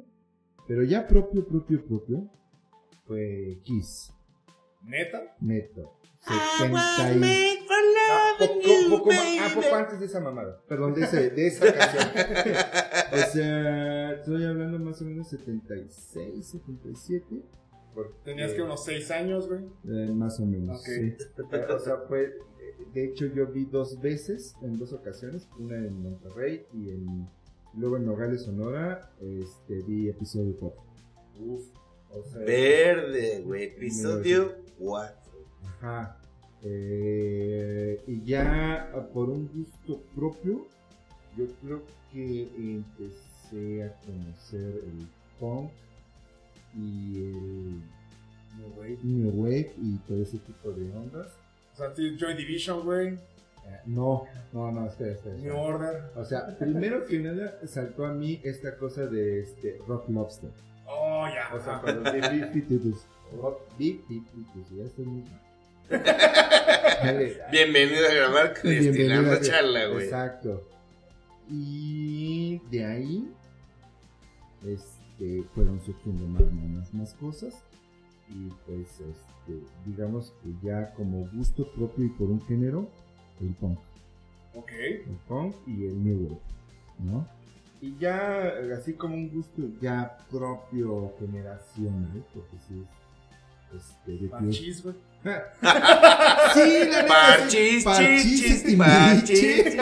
Pero 0.67 0.83
ya 0.83 1.07
propio, 1.07 1.45
propio, 1.47 1.83
propio, 1.85 2.29
fue 3.05 3.59
Kiss, 3.63 4.11
¿Neta? 4.83 5.35
neto. 5.39 5.97
70 6.19 7.15
y... 7.15 7.57
Ah, 8.13 8.33
poco, 8.37 8.53
poco 8.89 9.09
ah, 9.13 9.49
poco 9.55 9.75
antes 9.75 9.99
de 9.99 10.05
esa 10.05 10.19
mamada. 10.19 10.61
Perdón, 10.67 10.93
de, 10.93 11.01
ese, 11.03 11.29
de 11.31 11.47
esa 11.47 11.73
canción. 11.73 12.03
o 13.13 13.31
sea, 13.31 14.11
estoy 14.13 14.45
hablando 14.45 14.77
más 14.79 15.01
o 15.01 15.05
menos 15.05 15.29
76, 15.29 16.45
77. 16.45 17.25
porque- 17.95 18.13
Tenías 18.23 18.53
que 18.53 18.61
unos 18.61 18.83
6 18.83 19.09
años, 19.11 19.47
güey. 19.47 19.61
Eh, 19.85 20.11
más 20.11 20.39
o 20.39 20.45
menos, 20.45 20.79
Ok. 20.81 20.85
sí. 20.85 21.15
Eh, 21.51 21.65
O 21.73 21.79
sea, 21.79 21.97
fue. 22.07 22.25
eh, 22.25 22.35
De 22.93 23.05
hecho, 23.05 23.25
yo 23.27 23.47
vi 23.47 23.65
dos 23.65 23.99
veces, 23.99 24.55
en 24.61 24.77
dos 24.77 24.93
ocasiones. 24.93 25.47
Una 25.57 25.77
en 25.77 26.01
Monterrey 26.01 26.65
y 26.73 26.91
en. 26.91 27.27
Luego 27.73 27.97
en 27.97 28.05
Nogales, 28.05 28.43
Sonora. 28.43 29.11
Este, 29.21 29.81
vi 29.87 30.09
episodio 30.09 30.55
pop. 30.57 30.75
Uf. 31.39 31.63
O 32.13 32.23
sea, 32.23 32.41
Verde, 32.41 33.41
güey, 33.45 33.63
episodio 33.63 34.55
4. 34.79 35.15
Ajá. 35.65 36.17
Eh, 36.63 38.01
y 38.07 38.23
ya 38.23 38.91
por 39.13 39.29
un 39.29 39.47
gusto 39.47 40.03
propio, 40.15 40.67
yo 41.35 41.45
creo 41.61 41.81
que 42.11 42.49
empecé 42.55 43.83
a 43.83 43.95
conocer 44.05 44.83
el 44.83 45.07
punk 45.39 45.71
y 46.75 47.17
el 47.17 47.81
New 49.03 49.31
Wave 49.41 49.73
y 49.81 49.97
todo 50.07 50.21
ese 50.21 50.37
tipo 50.39 50.71
de 50.71 50.91
ondas. 50.95 51.27
O 51.73 51.77
sea, 51.77 51.93
tú, 51.93 52.01
Joy 52.17 52.35
Division, 52.35 52.83
güey. 52.85 53.07
Eh, 53.13 53.79
no, 53.85 54.25
no, 54.51 54.71
no, 54.71 54.87
espera, 54.87 55.11
espera. 55.13 55.35
New. 55.35 55.55
Order. 55.55 56.03
O 56.15 56.25
sea, 56.25 56.57
primero 56.57 57.05
que 57.05 57.19
nada 57.19 57.59
saltó 57.65 58.05
a 58.05 58.13
mí 58.13 58.39
esta 58.43 58.77
cosa 58.77 59.07
de 59.07 59.41
este 59.41 59.79
Rock 59.87 60.09
Lobster. 60.09 60.51
Oh, 60.91 61.27
ya. 61.27 61.55
O 61.55 61.59
sea, 61.59 61.79
cuando 61.81 62.11
vi 62.11 62.19
Big 62.19 62.51
Pitutus. 62.51 63.05
Rock 63.41 63.61
Big 63.77 64.01
Pitutus, 64.07 64.69
ya 64.75 64.83
estoy 64.83 65.05
muy 65.05 65.23
Bienvenido 67.51 68.07
a 68.07 68.13
grabar 68.13 68.53
Cristina 68.53 68.91
Bienvenida, 68.91 69.33
la 69.33 69.41
charla, 69.41 69.85
güey. 69.87 70.05
Exacto. 70.05 70.67
Y 71.49 72.59
de 72.69 72.85
ahí 72.85 73.31
este, 74.65 75.43
fueron 75.53 75.81
surgiendo 75.81 76.27
más, 76.27 76.51
más, 76.51 76.93
más 76.93 77.13
cosas. 77.15 77.63
y 78.29 78.49
pues 78.65 78.87
este, 78.99 79.65
digamos 79.85 80.33
que 80.43 80.53
ya 80.65 80.93
como 80.93 81.27
gusto 81.33 81.69
propio 81.73 82.05
y 82.05 82.09
por 82.09 82.29
un 82.29 82.41
género, 82.45 82.89
el 83.41 83.53
punk. 83.55 83.79
Ok. 84.55 84.71
El 84.71 85.17
punk 85.27 85.55
y 85.67 85.87
el 85.87 86.03
new 86.03 86.23
wave, 86.23 86.41
¿no? 86.99 87.40
Y 87.81 87.97
ya 87.97 88.53
así 88.77 88.93
como 88.93 89.15
un 89.15 89.29
gusto 89.29 89.63
ya 89.81 90.15
propio 90.29 91.13
generacional, 91.19 92.23
porque 92.31 92.57
sí 92.67 92.85
es 93.75 93.81
este, 93.81 94.23
de 94.23 94.29
Parchís, 94.29 94.83
güey. 94.83 94.95
Sí, 96.53 96.89
la 96.89 97.03
neta, 97.03 97.07
Parchis, 97.07 97.79
sí. 97.79 97.85
Parchis, 97.85 98.23
chis, 98.23 98.41
chis, 98.41 98.51
este, 98.51 98.77
parchis. 98.77 99.75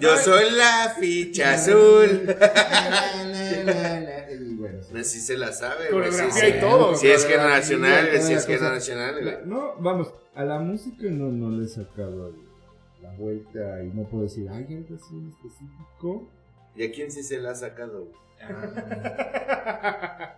Yo 0.00 0.16
soy 0.16 0.50
la 0.52 0.94
ficha 0.98 1.54
azul. 1.54 2.24
La, 2.26 3.24
la, 3.26 3.62
la, 3.64 4.00
la, 4.00 4.32
y 4.32 4.54
bueno, 4.54 4.82
sí. 4.82 4.98
Así 4.98 5.20
se 5.20 5.36
la 5.36 5.52
sabe, 5.52 5.90
güey. 5.90 6.10
Coreografía 6.10 6.40
sí, 6.40 6.46
y 6.46 6.52
sí. 6.52 6.60
todo. 6.60 6.94
Si 6.94 7.08
es 7.08 7.26
generacional, 7.26 8.20
si 8.20 8.32
es 8.32 8.46
generacional, 8.46 9.22
güey. 9.22 9.36
No, 9.44 9.76
vamos, 9.78 10.12
a 10.34 10.44
la 10.44 10.58
música 10.58 11.04
no, 11.10 11.30
no 11.30 11.50
le 11.50 11.66
he 11.66 11.68
sacado 11.68 12.34
la 13.02 13.14
vuelta 13.16 13.82
y 13.82 13.88
no 13.88 14.04
puedo 14.04 14.24
decir, 14.24 14.48
hay 14.48 14.64
algo 14.64 14.96
así 14.96 15.14
en 15.14 15.28
específico. 15.28 16.30
¿Y 16.76 16.84
a 16.84 16.92
quién 16.92 17.10
sí 17.10 17.22
se 17.22 17.38
la 17.38 17.52
ha 17.52 17.54
sacado, 17.54 18.04
güey? 18.06 18.16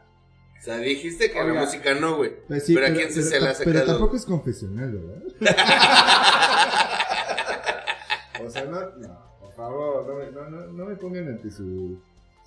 O 0.57 0.61
sea, 0.65 0.79
dijiste 0.79 1.31
que 1.31 1.45
la 1.45 1.53
música 1.61 1.93
no, 1.95 2.17
güey. 2.17 2.33
Pues 2.49 2.65
sí, 2.65 2.75
Pero 2.75 2.87
¿a 2.87 2.91
quién 2.91 3.13
sí 3.13 3.23
se 3.23 3.39
la 3.39 3.51
ha 3.51 3.55
Pero 3.59 3.73
sacado? 3.81 3.87
tampoco 3.99 4.17
es 4.17 4.25
confesional, 4.25 4.93
¿verdad? 4.93 5.23
o 8.47 8.49
sea, 8.49 8.65
no, 8.65 8.81
no, 8.97 9.37
por 9.41 9.53
favor, 9.53 10.07
no 10.07 10.15
me, 10.15 10.31
no, 10.31 10.49
no, 10.49 10.67
no 10.73 10.87
me 10.87 10.97
pongan 10.97 11.29
ante 11.29 11.51
su, 11.51 12.01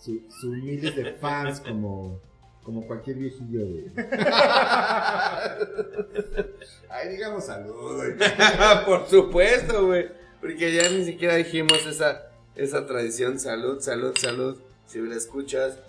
su, 0.03 0.20
su 0.32 0.48
miles 0.48 0.96
de 0.96 1.13
fans 1.13 1.60
como, 1.60 2.20
como 2.63 2.88
cualquier 2.88 3.17
viejillo 3.17 3.60
de... 3.65 3.91
Ay, 6.89 7.10
digamos 7.10 7.46
salud. 7.46 8.03
Por 8.86 9.08
supuesto, 9.08 9.86
güey. 9.86 10.10
Porque 10.41 10.74
ya 10.74 10.89
ni 10.89 11.06
siquiera 11.06 11.36
dijimos 11.36 11.86
esa, 11.86 12.32
esa 12.58 12.86
tradición. 12.86 13.40
Salud, 13.40 13.80
salud, 13.80 14.14
salud. 14.20 14.58
Si 14.86 15.00
me 15.00 15.10
la 15.10 15.16
escuchas. 15.16 15.80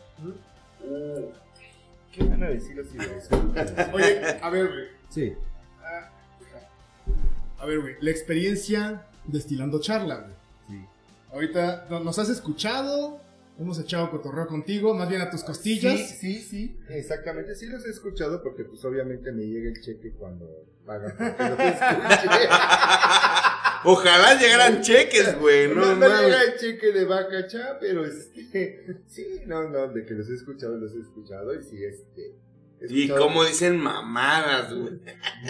Uh, 0.85 1.31
¿Qué 2.13 2.25
van 2.25 2.43
a 2.43 2.49
decir 2.49 2.79
así? 2.81 2.97
Oye, 3.93 4.21
a 4.41 4.51
ver, 4.51 4.69
güey. 4.69 4.85
Sí. 5.11 5.35
A 7.59 7.67
ver, 7.67 7.81
güey. 7.81 7.95
La 8.01 8.11
experiencia 8.11 9.07
destilando 9.27 9.81
charla, 9.81 10.17
güey. 10.21 10.33
Sí. 10.69 10.87
Ahorita 11.33 11.87
no- 11.91 12.01
nos 12.01 12.19
has 12.19 12.29
escuchado, 12.29 13.21
hemos 13.59 13.79
echado 13.79 14.11
cotorreo 14.11 14.47
contigo, 14.47 14.95
más 14.95 15.09
bien 15.09 15.21
a 15.21 15.31
tus 15.31 15.43
costillas. 15.45 15.99
Sí, 15.99 16.39
sí, 16.39 16.41
sí, 16.43 16.81
exactamente. 16.89 17.55
Sí 17.55 17.67
los 17.67 17.85
he 17.87 17.91
escuchado 17.91 18.43
porque 18.43 18.65
pues 18.65 18.85
obviamente 18.85 19.33
me 19.33 19.43
llega 19.45 19.69
el 19.69 19.81
cheque 19.81 20.13
cuando 20.13 20.47
pagan 20.87 21.15
porque 21.17 21.43
los 21.51 21.61
escuché. 21.61 22.49
Ojalá 23.85 24.38
llegaran 24.38 24.80
cheques, 24.82 25.38
güey. 25.38 25.68
no 25.75 25.87
No, 25.87 25.97
mames. 25.97 26.20
llega 26.20 26.42
el 26.42 26.56
cheque 26.58 26.92
de 26.92 27.04
vaca 27.04 27.47
cha, 27.47 27.78
pero 27.80 28.04
este, 28.04 28.87
sí, 29.06 29.42
no, 29.47 29.68
no, 29.68 29.88
de 29.88 30.04
que 30.04 30.14
los 30.14 30.28
he 30.30 30.35
escuchado, 30.35 30.76
los 30.76 30.94
he 30.94 31.00
escuchado 31.00 31.54
y 31.54 31.62
sí, 31.62 31.82
este. 31.85 32.35
Y 32.88 33.08
como 33.08 33.44
dicen 33.44 33.76
mamadas, 33.76 34.73
güey. 34.73 35.00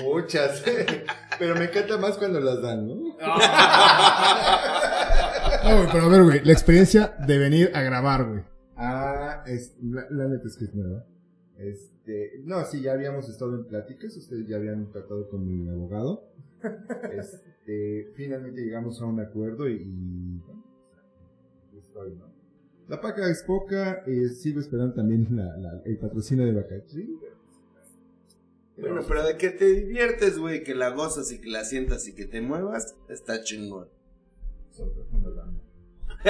Muchas, 0.03 0.63
pero 1.39 1.55
me 1.57 1.65
encanta 1.67 1.99
más 1.99 2.17
cuando 2.17 2.41
las 2.41 2.63
dan, 2.63 2.89
¿no? 2.89 3.17
No, 5.65 5.77
güey, 5.77 5.89
pero 5.93 6.05
a 6.05 6.09
ver, 6.09 6.23
güey. 6.23 6.41
La 6.45 6.53
experiencia 6.53 7.15
de 7.27 7.39
venir 7.39 7.71
a 7.75 7.83
grabar, 7.83 8.25
güey. 8.29 8.43
Ah, 8.77 9.43
es, 9.47 9.75
la, 9.83 10.07
la 10.11 10.29
neta 10.29 10.47
es 10.47 10.57
que 10.57 10.65
es 10.67 10.75
nueva. 10.75 11.05
Este, 11.59 12.41
no, 12.45 12.65
sí, 12.65 12.81
ya 12.81 12.93
habíamos 12.93 13.29
estado 13.29 13.57
en 13.57 13.67
pláticas, 13.67 14.17
ustedes 14.17 14.47
ya 14.47 14.57
habían 14.57 14.91
tratado 14.93 15.29
con 15.29 15.45
mi 15.47 15.69
abogado. 15.69 16.31
Este, 17.13 18.11
finalmente 18.15 18.61
llegamos 18.63 19.01
a 19.01 19.07
un 19.07 19.21
acuerdo 19.21 19.69
y, 19.69 19.75
y, 19.83 20.39
bueno, 20.47 20.65
aquí 21.69 21.79
estoy, 21.79 22.15
¿no? 22.15 22.27
La 22.89 23.01
paca 23.01 23.29
es 23.31 23.43
poca, 23.43 24.03
eh, 24.07 24.29
sigo 24.31 24.61
esperando 24.61 24.95
también 24.95 25.27
la, 25.37 25.57
la- 25.59 25.83
el 25.85 25.99
patrocinio 25.99 26.47
de 26.47 26.53
Bacachi. 26.53 27.19
Bueno, 28.79 29.03
pero 29.07 29.25
de 29.27 29.37
que 29.37 29.51
te 29.51 29.67
diviertes, 29.67 30.39
güey, 30.39 30.63
que 30.65 30.75
la 30.75 30.91
gozas 30.91 31.31
y 31.33 31.41
que 31.41 31.49
la 31.51 31.65
sientas 31.65 32.07
y 32.09 32.15
que 32.15 32.25
te 32.27 32.41
muevas, 32.41 32.97
está 33.09 33.43
chingón. 33.43 33.89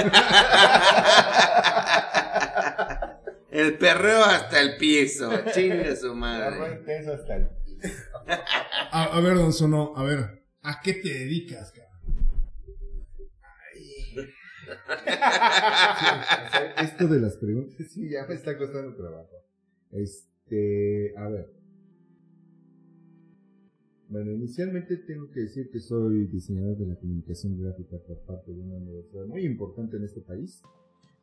El 3.50 3.78
perreo 3.78 4.22
hasta 4.24 4.60
el 4.60 4.76
piso, 4.76 5.30
chingue 5.52 5.96
su 5.96 6.14
madre. 6.14 6.78
intenso 6.80 7.14
hasta 7.14 7.36
el 7.36 7.48
A, 8.90 9.04
a 9.16 9.20
ver, 9.20 9.36
don 9.36 9.52
Sono, 9.52 9.92
a 9.96 10.02
ver. 10.04 10.42
¿A 10.62 10.80
qué 10.82 10.94
te 10.94 11.08
dedicas, 11.08 11.72
cabrón? 11.72 11.88
Esto 16.82 17.08
de 17.08 17.20
las 17.20 17.36
preguntas, 17.36 17.86
sí, 17.90 18.10
ya 18.10 18.26
me 18.26 18.34
está 18.34 18.56
costando 18.58 18.94
trabajo. 18.94 19.30
Este, 19.92 21.14
a 21.16 21.28
ver. 21.28 21.58
Bueno, 24.08 24.32
inicialmente 24.32 24.96
tengo 24.96 25.30
que 25.30 25.40
decir 25.40 25.70
que 25.70 25.80
soy 25.80 26.26
diseñador 26.26 26.78
de 26.78 26.86
la 26.86 26.96
comunicación 26.96 27.60
gráfica 27.60 27.98
por 27.98 28.18
parte 28.20 28.52
de 28.52 28.60
una 28.60 28.76
universidad 28.76 29.26
muy 29.26 29.44
importante 29.44 29.98
en 29.98 30.04
este 30.04 30.22
país. 30.22 30.62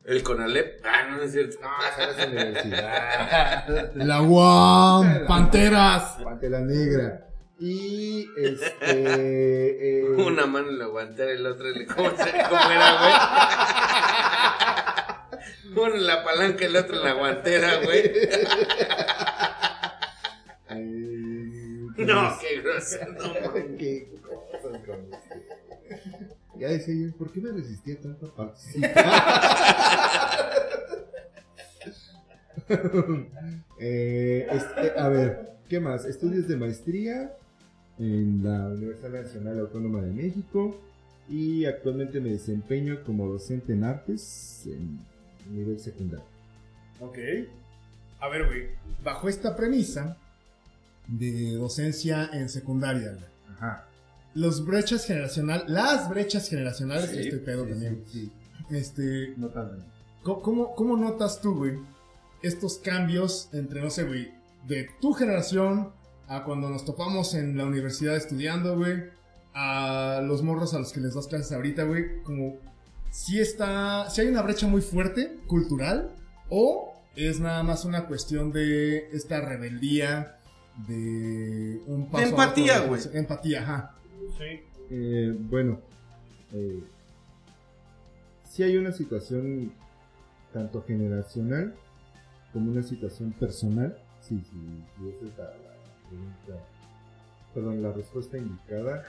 El 0.06 0.22
Conalep. 0.22 0.80
Ah, 0.84 1.06
no, 1.10 1.16
no 1.16 1.22
es 1.24 1.32
cierto. 1.32 1.56
No, 1.60 1.68
esa 1.88 2.10
es 2.22 2.28
universidad. 2.28 3.90
La 3.96 4.22
UAM, 4.22 5.26
Panteras. 5.26 6.18
Pantera 6.22 6.60
Negra. 6.60 7.22
Y, 7.58 8.28
este, 8.36 10.00
eh, 10.00 10.04
Una 10.16 10.46
mano 10.46 10.68
en 10.68 10.78
la 10.78 10.86
guantera 10.86 11.32
y 11.32 11.38
la 11.38 11.50
otra 11.52 11.68
en 11.70 11.86
la... 11.86 11.94
¿Cómo, 11.94 12.10
se- 12.10 12.32
cómo 12.48 12.70
era, 12.70 12.98
güey? 15.72 15.84
Uno 15.86 15.94
en 15.94 16.06
la 16.06 16.22
palanca 16.22 16.64
y 16.64 16.66
el 16.66 16.76
otro 16.76 16.96
en 16.96 17.04
la 17.04 17.12
guantera, 17.14 17.76
güey. 17.82 18.12
No, 21.98 22.38
qué 22.40 22.60
grosero. 22.60 23.12
no. 23.12 23.52
Qué. 23.78 24.08
Ya 26.58 26.68
decía 26.68 26.94
yo, 26.94 27.16
¿por 27.16 27.32
qué 27.32 27.40
me 27.40 27.52
resistía 27.52 28.00
tanto 28.00 28.26
a 28.26 28.34
participar? 28.34 29.04
Eh, 33.78 34.46
este, 34.50 34.98
a 34.98 35.08
ver, 35.08 35.58
¿qué 35.68 35.80
más? 35.80 36.06
Estudios 36.06 36.48
de 36.48 36.56
maestría 36.56 37.30
en 37.98 38.42
la 38.42 38.68
Universidad 38.68 39.10
Nacional 39.10 39.60
Autónoma 39.60 40.00
de 40.00 40.12
México 40.12 40.80
y 41.28 41.66
actualmente 41.66 42.20
me 42.20 42.30
desempeño 42.30 43.04
como 43.04 43.28
docente 43.28 43.74
en 43.74 43.84
artes 43.84 44.62
en 44.66 44.98
nivel 45.54 45.78
secundario. 45.78 46.24
Ok. 47.00 47.18
A 48.20 48.28
ver, 48.28 48.46
güey. 48.46 48.68
Bajo 49.04 49.28
esta 49.28 49.54
premisa 49.54 50.16
de 51.06 51.52
docencia 51.52 52.30
en 52.32 52.48
secundaria. 52.48 53.18
Ajá. 53.50 53.86
Los 54.36 54.64
brechas 54.64 55.06
generacionales, 55.06 55.68
las 55.68 56.08
brechas 56.08 56.48
generacionales, 56.48 57.10
Sí, 57.10 57.18
este 57.18 57.38
pedo 57.38 57.64
también. 57.64 58.04
Sí, 58.06 58.30
Este. 58.70 59.34
¿cómo, 60.22 60.74
cómo, 60.74 60.96
notas 60.96 61.40
tú, 61.40 61.54
güey, 61.56 61.78
estos 62.42 62.78
cambios 62.78 63.48
entre, 63.52 63.80
no 63.80 63.90
sé, 63.90 64.04
güey, 64.04 64.30
de 64.68 64.88
tu 65.00 65.12
generación 65.14 65.90
a 66.28 66.44
cuando 66.44 66.68
nos 66.68 66.84
topamos 66.84 67.34
en 67.34 67.56
la 67.56 67.64
universidad 67.64 68.16
estudiando, 68.16 68.76
güey, 68.76 69.04
a 69.54 70.20
los 70.22 70.42
morros 70.42 70.74
a 70.74 70.78
los 70.80 70.92
que 70.92 71.00
les 71.00 71.14
das 71.14 71.28
clases 71.28 71.52
ahorita, 71.52 71.84
güey, 71.84 72.22
como 72.22 72.56
si 73.10 73.40
está, 73.40 74.10
si 74.10 74.20
hay 74.20 74.26
una 74.28 74.42
brecha 74.42 74.66
muy 74.66 74.82
fuerte 74.82 75.38
cultural 75.46 76.10
o 76.50 76.92
es 77.14 77.40
nada 77.40 77.62
más 77.62 77.84
una 77.86 78.06
cuestión 78.06 78.52
de 78.52 79.08
esta 79.12 79.40
rebeldía 79.40 80.36
de 80.86 81.80
un 81.86 82.10
paso 82.10 82.24
otro 82.26 82.42
empatía, 82.42 82.80
de- 82.80 82.86
güey. 82.88 83.00
Empatía, 83.14 83.62
ajá. 83.62 83.95
Eh, 84.90 85.34
bueno, 85.38 85.80
eh, 86.52 86.82
sí 88.44 88.62
hay 88.62 88.76
una 88.76 88.92
situación 88.92 89.72
tanto 90.52 90.82
generacional 90.82 91.74
como 92.52 92.70
una 92.70 92.82
situación 92.82 93.32
personal. 93.32 93.98
Sí, 94.20 94.40
sí, 94.50 94.84
sí, 94.96 95.08
esa 95.08 95.26
es 95.26 95.38
la, 95.38 95.44
la 95.44 96.08
pregunta, 96.08 96.66
perdón, 97.54 97.82
la 97.82 97.92
respuesta 97.92 98.38
indicada. 98.38 99.04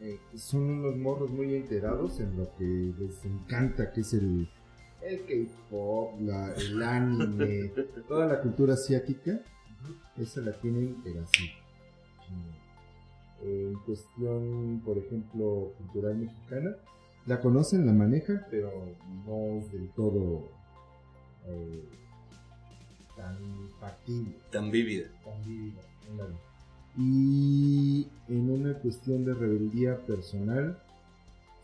Eh, 0.00 0.18
son 0.36 0.62
unos 0.62 0.96
morros 0.96 1.30
muy 1.30 1.54
enterados 1.54 2.20
en 2.20 2.36
lo 2.36 2.54
que 2.56 2.92
les 2.98 3.24
encanta, 3.24 3.92
que 3.92 4.02
es 4.02 4.12
el, 4.12 4.48
el 5.02 5.20
K-pop, 5.24 6.20
el 6.20 6.82
anime, 6.82 7.72
toda 8.08 8.26
la 8.26 8.40
cultura 8.42 8.74
asiática. 8.74 9.40
Esa 10.18 10.40
la 10.40 10.52
tienen, 10.52 10.96
así. 11.22 11.50
En 13.46 13.74
cuestión, 13.86 14.82
por 14.84 14.98
ejemplo, 14.98 15.72
cultural 15.78 16.16
mexicana, 16.16 16.76
la 17.26 17.40
conocen, 17.40 17.86
la 17.86 17.92
manejan, 17.92 18.42
pero 18.50 18.70
no 19.24 19.58
es 19.58 19.70
del 19.72 19.88
todo 19.90 20.48
eh, 21.46 21.84
tan 23.16 23.36
factible, 23.80 24.36
Tan 24.50 24.70
vívida. 24.70 25.06
tan 25.24 25.44
vívida. 25.44 25.80
ándale. 26.10 26.34
Y 26.98 28.08
en 28.28 28.50
una 28.50 28.74
cuestión 28.80 29.24
de 29.24 29.34
rebeldía 29.34 29.96
personal, 30.06 30.78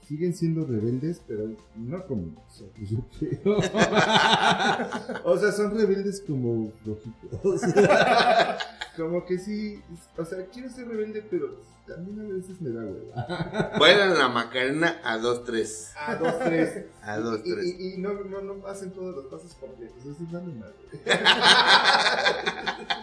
siguen 0.06 0.34
siendo 0.34 0.66
rebeldes, 0.66 1.22
pero 1.26 1.48
no 1.76 2.06
como 2.06 2.26
nosotros, 2.32 2.88
yo 2.90 2.98
creo. 3.18 3.56
o 5.24 5.36
sea, 5.38 5.52
son 5.52 5.74
rebeldes 5.76 6.20
como 6.26 6.70
flojitos. 6.82 7.62
como 8.96 9.24
que 9.24 9.38
sí, 9.38 9.80
o 10.16 10.24
sea, 10.24 10.46
quiero 10.46 10.68
ser 10.70 10.88
rebelde, 10.88 11.24
pero 11.30 11.60
también 11.86 12.20
a 12.20 12.34
veces 12.34 12.60
me 12.60 12.70
da 12.70 12.84
hueva. 12.84 13.72
Bailan 13.80 14.18
la 14.18 14.28
Macarena 14.28 15.00
a 15.04 15.18
2-3. 15.18 15.92
A 15.96 16.14
dos, 16.16 16.38
tres. 16.40 16.84
A 17.02 17.18
2-3. 17.18 17.42
Y, 17.64 17.70
y- 17.90 17.94
y 17.94 17.98
no, 17.98 18.12
no, 18.12 18.40
no 18.40 18.66
hacen 18.66 18.92
todos 18.92 19.14
los 19.14 19.26
pasos 19.26 19.54
completos. 19.54 19.96
Eso 20.00 20.10
es 20.22 20.30
dame 20.32 20.54
madre. 20.54 20.74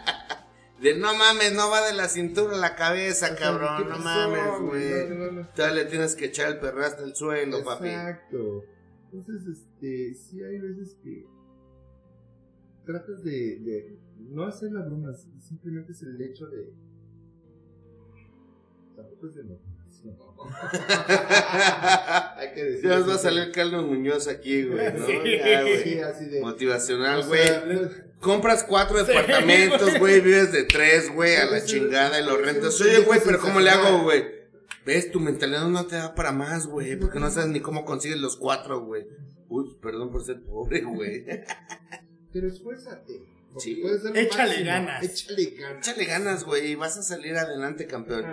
De 0.81 0.95
no 0.97 1.13
mames, 1.13 1.51
no 1.53 1.69
va 1.69 1.85
de 1.85 1.93
la 1.93 2.07
cintura 2.07 2.53
a 2.55 2.57
la 2.57 2.75
cabeza, 2.77 3.25
O 3.25 3.29
sea, 3.29 3.37
cabrón. 3.37 3.83
¿qué 3.83 3.89
No 3.89 3.97
mames, 3.99 4.43
No, 4.45 4.65
güey. 4.67 5.09
no, 5.09 5.31
no. 5.33 5.47
Todavía 5.49 5.83
le 5.83 5.89
tienes 5.89 6.15
que 6.15 6.25
echar 6.27 6.47
el 6.53 6.59
perro 6.59 6.85
hasta 6.85 7.03
el 7.03 7.13
suelo, 7.15 7.61
papi. 7.65 7.89
Exacto. 7.89 8.63
Entonces, 9.11 9.57
este, 9.57 10.13
sí 10.15 10.41
hay 10.41 10.57
veces 10.57 10.95
que 11.03 11.25
tratas 12.85 13.21
de, 13.25 13.59
de 13.59 13.99
no 14.31 14.43
hacer 14.45 14.71
la 14.71 14.83
broma, 14.85 15.13
simplemente 15.39 15.91
es 15.91 16.01
el 16.03 16.21
hecho 16.21 16.47
de... 16.47 16.73
Tampoco 18.95 19.27
es 19.27 19.35
de 19.35 19.43
motivación. 19.43 20.15
hay 22.37 22.53
que 22.53 22.63
decir. 22.63 22.89
Ya 22.89 22.99
nos 22.99 23.09
va 23.09 23.15
a 23.15 23.17
salir 23.17 23.51
Carlos 23.51 23.85
Muñoz 23.85 24.27
aquí, 24.27 24.63
güey, 24.63 24.93
¿no? 24.93 25.05
Sí. 25.05 25.13
Ya, 25.37 25.61
güey. 25.61 25.83
Sí, 25.83 25.99
así 25.99 26.25
de... 26.25 26.41
Motivacional, 26.41 27.21
o 27.21 27.27
güey. 27.27 27.47
sea, 27.47 27.63
Compras 28.19 28.65
cuatro 28.65 29.01
departamentos, 29.03 29.97
güey, 29.97 30.19
vives 30.19 30.51
de 30.51 30.63
tres, 30.63 31.13
güey, 31.13 31.37
a 31.37 31.45
la 31.45 31.63
chingada 31.63 32.19
y 32.19 32.25
los 32.25 32.41
rentas. 32.41 32.79
Oye, 32.81 32.99
güey, 33.05 33.21
pero 33.23 33.39
¿cómo 33.39 33.61
le 33.61 33.69
hago, 33.69 34.03
güey? 34.03 34.25
¿Ves? 34.85 35.09
Tu 35.11 35.21
mentalidad 35.21 35.67
no 35.67 35.85
te 35.85 35.95
da 35.95 36.15
para 36.15 36.33
más, 36.33 36.67
güey, 36.67 36.97
porque 36.99 37.19
no 37.19 37.29
sabes 37.31 37.49
ni 37.49 37.61
cómo 37.61 37.85
consigues 37.85 38.19
los 38.19 38.35
cuatro, 38.35 38.81
güey. 38.85 39.07
Uy, 39.47 39.73
perdón 39.81 40.11
por 40.11 40.23
ser 40.23 40.41
pobre, 40.41 40.81
güey. 40.81 41.25
Pero 42.33 42.47
esfuérzate. 42.47 43.38
Porque 43.59 43.75
Sí. 43.75 43.81
puedes 43.81 44.03
dar 44.03 44.13
lo 44.13 44.19
Échale 44.19 44.49
máximo. 44.49 44.65
ganas. 44.65 45.03
Échale 45.03 45.45
ganas. 45.51 45.87
Échale 45.87 46.05
ganas, 46.05 46.43
güey, 46.45 46.75
vas 46.75 46.97
a 46.97 47.03
salir 47.03 47.35
adelante, 47.35 47.85
campeón. 47.87 48.25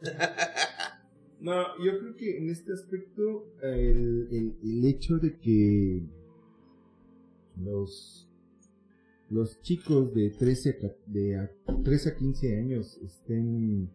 No, 1.40 1.62
yo 1.84 1.98
creo 1.98 2.16
que 2.16 2.38
en 2.38 2.48
este 2.48 2.72
aspecto 2.72 3.52
el, 3.62 4.28
el, 4.30 4.56
el 4.62 4.84
hecho 4.86 5.18
de 5.18 5.38
que 5.38 6.02
los, 7.58 8.30
los 9.28 9.60
chicos 9.60 10.14
de 10.14 10.30
13 10.30 10.78
a, 10.82 11.10
de 11.10 11.36
a 11.36 11.50
13 11.82 12.08
a 12.10 12.16
15 12.16 12.56
años 12.58 12.96
estén 13.04 13.90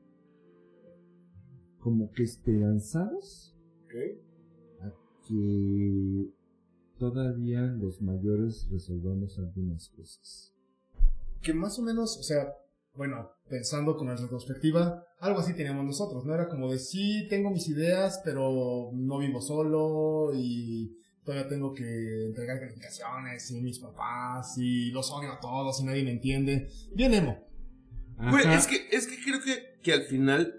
como 1.79 2.11
que 2.11 2.21
esperanzados 2.23 3.55
a 4.81 4.91
que 5.27 6.29
todavía 6.99 7.61
los 7.61 8.01
mayores 8.01 8.67
resolvamos 8.69 9.39
algunas 9.39 9.89
cosas. 9.89 10.53
que 11.41 11.53
más 11.53 11.79
o 11.79 11.81
menos, 11.81 12.17
o 12.17 12.23
sea, 12.23 12.53
bueno, 12.93 13.31
pensando 13.47 13.95
con 13.95 14.07
la 14.07 14.15
retrospectiva, 14.17 15.05
algo 15.19 15.39
así 15.39 15.53
teníamos 15.53 15.85
nosotros, 15.85 16.25
¿no? 16.25 16.33
Era 16.35 16.49
como 16.49 16.69
de 16.69 16.77
sí, 16.77 17.27
tengo 17.29 17.49
mis 17.49 17.69
ideas, 17.69 18.21
pero 18.25 18.91
no 18.93 19.19
vivo 19.19 19.41
solo 19.41 20.31
y 20.35 20.97
todavía 21.23 21.47
tengo 21.47 21.73
que 21.73 22.25
entregar 22.25 22.59
calificaciones 22.59 23.49
y 23.51 23.61
mis 23.61 23.79
papás 23.79 24.57
y 24.57 24.91
los 24.91 25.09
odio 25.11 25.31
a 25.31 25.39
todos 25.39 25.79
y 25.79 25.85
nadie 25.85 26.03
me 26.03 26.11
entiende. 26.11 26.69
Bien 26.93 27.13
emo. 27.13 27.47
Güey, 28.17 28.53
es 28.53 28.67
que, 28.67 28.89
es 28.91 29.07
que 29.07 29.15
creo 29.23 29.39
que, 29.41 29.79
que 29.81 29.93
al 29.93 30.01
final, 30.03 30.53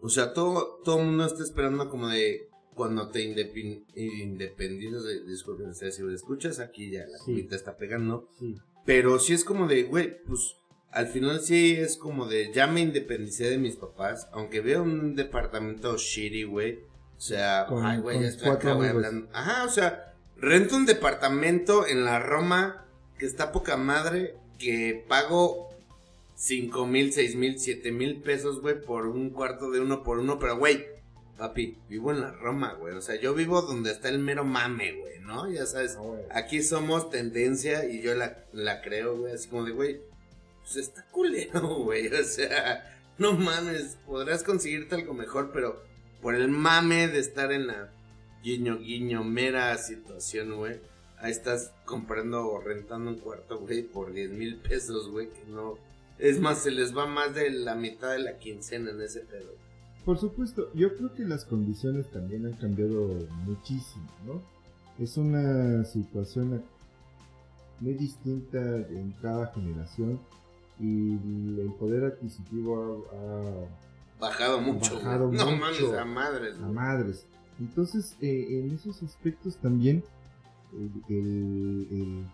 o 0.00 0.08
sea, 0.08 0.32
todo, 0.32 0.80
todo 0.84 1.00
el 1.00 1.06
mundo 1.06 1.26
está 1.26 1.42
esperando 1.42 1.88
como 1.90 2.06
de 2.06 2.48
cuando 2.74 3.08
te 3.10 3.22
independizas 3.22 5.04
de, 5.04 5.24
disculpen 5.26 5.70
ustedes 5.70 5.96
si 5.96 6.02
lo 6.02 6.12
escuchas, 6.14 6.58
aquí 6.60 6.90
ya 6.90 7.06
la 7.06 7.18
Sí. 7.18 7.46
está 7.50 7.76
pegando, 7.76 8.28
Sí. 8.38 8.56
pero 8.84 9.18
sí 9.18 9.32
es 9.34 9.44
como 9.44 9.66
de, 9.66 9.84
güey, 9.84 10.22
pues, 10.24 10.56
al 10.90 11.06
final 11.08 11.40
sí 11.40 11.72
es 11.72 11.96
como 11.96 12.26
de, 12.26 12.52
ya 12.52 12.66
me 12.66 12.80
independicé 12.80 13.48
de 13.50 13.58
mis 13.58 13.76
papás, 13.76 14.28
aunque 14.32 14.60
veo 14.60 14.82
un 14.82 15.14
departamento 15.14 15.96
shitty, 15.96 16.44
güey, 16.44 16.80
o 17.16 17.20
sea, 17.20 17.66
Con- 17.68 17.84
ay, 17.84 18.00
güey, 18.00 18.20
ya 18.20 18.28
estoy 18.28 18.48
acá, 18.48 18.72
güey, 18.74 18.88
amigos. 18.90 19.06
hablando, 19.06 19.28
ajá, 19.32 19.64
o 19.64 19.68
sea, 19.68 20.14
rento 20.36 20.76
un 20.76 20.86
departamento 20.86 21.86
en 21.86 22.04
la 22.04 22.18
Roma 22.18 22.86
que 23.18 23.26
está 23.26 23.52
poca 23.52 23.76
madre, 23.76 24.34
que 24.58 25.04
pago 25.08 25.68
cinco 26.34 26.86
mil, 26.86 27.12
seis 27.12 27.36
mil, 27.36 27.58
siete 27.58 27.92
mil 27.92 28.20
pesos, 28.20 28.60
güey, 28.60 28.80
por 28.80 29.06
un 29.06 29.30
cuarto 29.30 29.70
de 29.70 29.80
uno 29.80 30.02
por 30.02 30.18
uno, 30.18 30.38
pero 30.40 30.56
güey, 30.58 30.86
papi, 31.36 31.78
vivo 31.88 32.12
en 32.12 32.20
la 32.20 32.32
Roma, 32.32 32.74
güey, 32.74 32.94
o 32.94 33.00
sea, 33.00 33.16
yo 33.16 33.34
vivo 33.34 33.62
donde 33.62 33.90
está 33.90 34.08
el 34.08 34.18
mero 34.18 34.44
mame, 34.44 34.92
güey, 34.92 35.20
¿no? 35.20 35.50
Ya 35.50 35.66
sabes, 35.66 35.96
Ah, 35.96 36.38
aquí 36.38 36.62
somos 36.62 37.10
tendencia 37.10 37.84
y 37.84 38.02
yo 38.02 38.14
la, 38.14 38.44
la 38.52 38.82
creo, 38.82 39.18
güey, 39.18 39.34
así 39.34 39.48
como 39.48 39.64
de, 39.64 39.72
güey, 39.72 40.00
pues 40.60 40.76
está 40.76 41.04
culero, 41.10 41.60
güey, 41.84 42.08
o 42.08 42.24
sea, 42.24 42.98
no 43.18 43.32
mames, 43.32 43.98
podrás 44.06 44.42
conseguirte 44.42 44.94
algo 44.94 45.14
mejor, 45.14 45.50
pero 45.52 45.82
por 46.20 46.34
el 46.34 46.48
mame 46.48 47.08
de 47.08 47.18
estar 47.18 47.52
en 47.52 47.66
la 47.66 47.92
guiño, 48.42 48.78
guiño, 48.78 49.24
mera 49.24 49.76
situación, 49.78 50.56
güey, 50.56 50.80
ahí 51.18 51.30
estás 51.30 51.72
comprando 51.84 52.46
o 52.48 52.60
rentando 52.60 53.10
un 53.10 53.18
cuarto, 53.18 53.58
güey, 53.58 53.82
por 53.82 54.12
10 54.12 54.30
mil 54.32 54.56
pesos, 54.56 55.08
güey, 55.10 55.30
que 55.30 55.44
no... 55.46 55.78
Es 56.18 56.38
más, 56.38 56.62
se 56.62 56.70
les 56.70 56.96
va 56.96 57.06
más 57.06 57.34
de 57.34 57.50
la 57.50 57.74
mitad 57.74 58.12
de 58.12 58.20
la 58.20 58.38
quincena 58.38 58.90
en 58.90 59.00
ese 59.00 59.20
pedo. 59.20 59.56
Por 60.04 60.18
supuesto, 60.18 60.72
yo 60.74 60.94
creo 60.96 61.14
que 61.14 61.24
las 61.24 61.44
condiciones 61.44 62.10
también 62.10 62.46
han 62.46 62.54
cambiado 62.54 63.18
muchísimo, 63.44 64.06
¿no? 64.26 64.42
Es 64.98 65.16
una 65.16 65.84
situación 65.84 66.62
muy 67.80 67.94
distinta 67.94 68.58
en 68.58 69.12
cada 69.22 69.46
generación 69.52 70.18
y 70.80 71.12
el 71.60 71.72
poder 71.78 72.04
adquisitivo 72.04 73.06
ha, 73.12 74.20
Bajado 74.20 74.60
mucho, 74.60 74.94
Bajado. 74.96 75.32
No 75.32 75.46
mucho. 75.46 75.56
mames, 75.56 75.82
a 75.94 76.04
madres, 76.04 76.54
a 76.60 76.66
madres. 76.68 77.26
Entonces, 77.60 78.16
eh, 78.20 78.60
en 78.64 78.72
esos 78.72 79.02
aspectos 79.02 79.56
también, 79.56 80.04
el, 80.72 80.90
el- 81.16 81.88
el- 81.90 82.24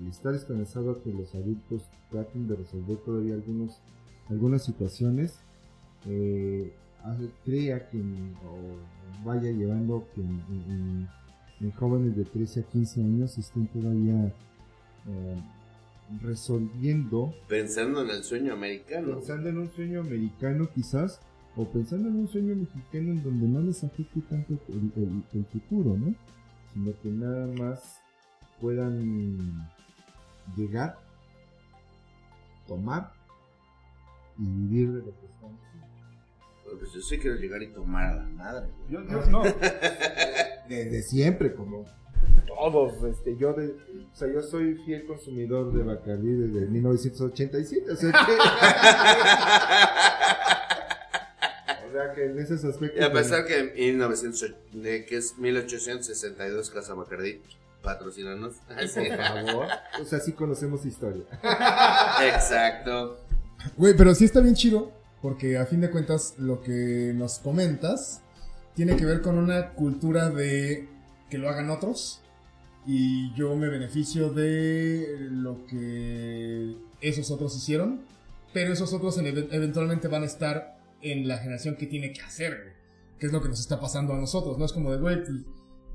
el 0.00 0.06
estar 0.08 0.34
esperanzado 0.34 0.90
a 0.92 1.02
que 1.02 1.12
los 1.12 1.32
adultos 1.34 1.82
traten 2.10 2.48
de 2.48 2.56
resolver 2.56 2.96
todavía 2.98 3.34
algunos, 3.34 3.78
algunas 4.30 4.64
situaciones, 4.64 5.38
eh, 6.06 6.72
hace- 7.04 7.30
crea 7.44 7.88
que 7.88 7.98
o 7.98 9.24
vaya 9.24 9.50
llevando 9.50 10.06
que 10.14 10.20
en, 10.20 10.42
en- 10.50 11.08
en 11.60 11.70
jóvenes 11.72 12.16
de 12.16 12.24
13 12.24 12.60
a 12.60 12.62
15 12.64 13.00
años 13.00 13.38
estén 13.38 13.66
todavía 13.68 14.32
eh, 15.06 15.42
resolviendo 16.22 17.34
Pensando 17.48 18.02
en 18.02 18.10
el 18.10 18.22
sueño 18.24 18.52
americano. 18.52 19.14
pensando 19.16 19.48
en 19.48 19.58
un 19.58 19.70
sueño 19.72 20.00
americano 20.00 20.68
quizás, 20.74 21.20
o 21.56 21.64
pensando 21.66 22.08
en 22.08 22.16
un 22.16 22.28
sueño 22.28 22.54
mexicano 22.56 23.12
en 23.12 23.22
donde 23.22 23.46
no 23.46 23.60
les 23.60 23.82
afecte 23.84 24.20
tanto 24.22 24.54
el, 24.68 24.92
el- 24.96 25.24
el 25.32 25.44
futuro, 25.46 25.96
¿no? 25.96 26.14
Sino 26.72 26.92
que 27.02 27.08
nada 27.10 27.46
más 27.58 28.00
puedan 28.60 29.68
llegar, 30.56 30.98
tomar 32.66 33.12
y 34.38 34.44
vivir 34.46 34.92
de 34.92 34.98
lo 35.00 35.20
que 35.20 35.26
están 35.26 35.50
haciendo. 36.72 36.78
Pues 36.78 36.92
yo 36.92 37.00
sí 37.00 37.18
quiero 37.18 37.36
llegar 37.36 37.62
y 37.62 37.68
tomar 37.68 38.12
a 38.12 38.16
la 38.16 38.24
madre, 38.24 38.66
güey. 38.88 38.90
Yo, 38.90 39.02
yo 39.08 39.24
no. 39.30 39.42
Desde 40.68 41.02
siempre, 41.02 41.54
como 41.54 41.86
todos, 42.46 43.02
este, 43.04 43.36
yo 43.36 43.52
de, 43.52 43.74
o 44.12 44.14
sea, 44.14 44.32
yo 44.32 44.42
soy 44.42 44.74
fiel 44.84 45.04
consumidor 45.06 45.72
de 45.72 45.82
Bacardí 45.82 46.32
desde 46.32 46.66
1987, 46.66 47.90
o 47.90 47.96
sea 47.96 48.12
que, 48.12 48.18
o 51.88 51.92
sea 51.92 52.14
que 52.14 52.26
en 52.26 52.38
esos 52.38 52.62
aspectos. 52.64 53.00
Y 53.00 53.04
a 53.04 53.12
pesar 53.12 53.44
que 53.44 53.58
en 53.58 53.74
1900, 53.74 54.54
de 54.72 55.04
que 55.04 55.16
es 55.16 55.36
1862 55.38 56.70
Casa 56.70 56.94
Bacardí, 56.94 57.42
patrocinanos. 57.82 58.54
Sí. 58.88 59.00
por 59.08 59.18
favor, 59.18 59.66
o 60.00 60.04
sea, 60.04 60.20
sí 60.20 60.30
conocemos 60.32 60.86
historia. 60.86 61.24
Exacto. 62.22 63.18
Güey, 63.76 63.96
pero 63.96 64.14
sí 64.14 64.24
está 64.24 64.40
bien 64.40 64.54
chido, 64.54 64.92
porque 65.22 65.56
a 65.56 65.66
fin 65.66 65.80
de 65.80 65.90
cuentas 65.90 66.34
lo 66.38 66.60
que 66.60 67.12
nos 67.14 67.38
comentas 67.38 68.20
tiene 68.74 68.96
que 68.96 69.04
ver 69.04 69.22
con 69.22 69.38
una 69.38 69.70
cultura 69.74 70.28
de 70.30 70.88
que 71.30 71.38
lo 71.38 71.48
hagan 71.48 71.70
otros 71.70 72.20
y 72.86 73.32
yo 73.34 73.54
me 73.54 73.68
beneficio 73.68 74.30
de 74.30 75.28
lo 75.30 75.64
que 75.66 76.76
esos 77.00 77.30
otros 77.30 77.56
hicieron, 77.56 78.00
pero 78.52 78.72
esos 78.72 78.92
otros 78.92 79.16
en- 79.18 79.26
eventualmente 79.52 80.08
van 80.08 80.22
a 80.24 80.26
estar 80.26 80.78
en 81.00 81.28
la 81.28 81.38
generación 81.38 81.76
que 81.76 81.86
tiene 81.86 82.12
que 82.12 82.20
hacer, 82.22 82.74
que 83.18 83.26
es 83.26 83.32
lo 83.32 83.40
que 83.40 83.48
nos 83.48 83.60
está 83.60 83.78
pasando 83.80 84.14
a 84.14 84.18
nosotros, 84.18 84.58
no 84.58 84.64
es 84.64 84.72
como 84.72 84.90
de, 84.90 84.98
güey, 84.98 85.16
pues, 85.24 85.38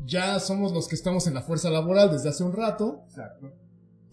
ya 0.05 0.39
somos 0.39 0.71
los 0.71 0.87
que 0.87 0.95
estamos 0.95 1.27
en 1.27 1.33
la 1.33 1.41
fuerza 1.41 1.69
laboral 1.69 2.11
desde 2.11 2.29
hace 2.29 2.43
un 2.43 2.53
rato, 2.53 3.01
Exacto. 3.09 3.51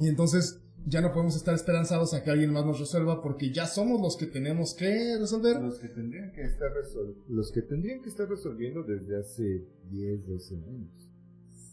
y 0.01 0.09
entonces 0.09 0.61
ya 0.87 1.01
no 1.01 1.13
podemos 1.13 1.35
estar 1.37 1.55
esperanzados 1.55 2.13
a 2.15 2.23
que 2.23 2.31
alguien 2.31 2.53
más 2.53 2.65
nos 2.67 2.79
resuelva 2.81 3.23
porque 3.23 3.51
ya 3.53 3.67
somos 3.67 4.01
los 4.01 4.17
que 4.17 4.27
tenemos 4.27 4.75
que 4.75 5.17
resolver. 5.19 5.61
Los 5.61 5.79
que 5.79 5.89
tendrían 5.89 6.33
que 6.33 6.43
estar 6.43 6.71
resol- 6.73 7.17
los 7.29 7.51
que 7.53 7.63
tendrían 7.63 8.03
que 8.03 8.09
estar 8.11 8.29
resolviendo 8.29 8.83
desde 8.83 9.19
hace 9.19 9.65
10, 9.91 10.27
12 10.27 10.55
años. 10.57 11.11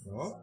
¿No? 0.05 0.35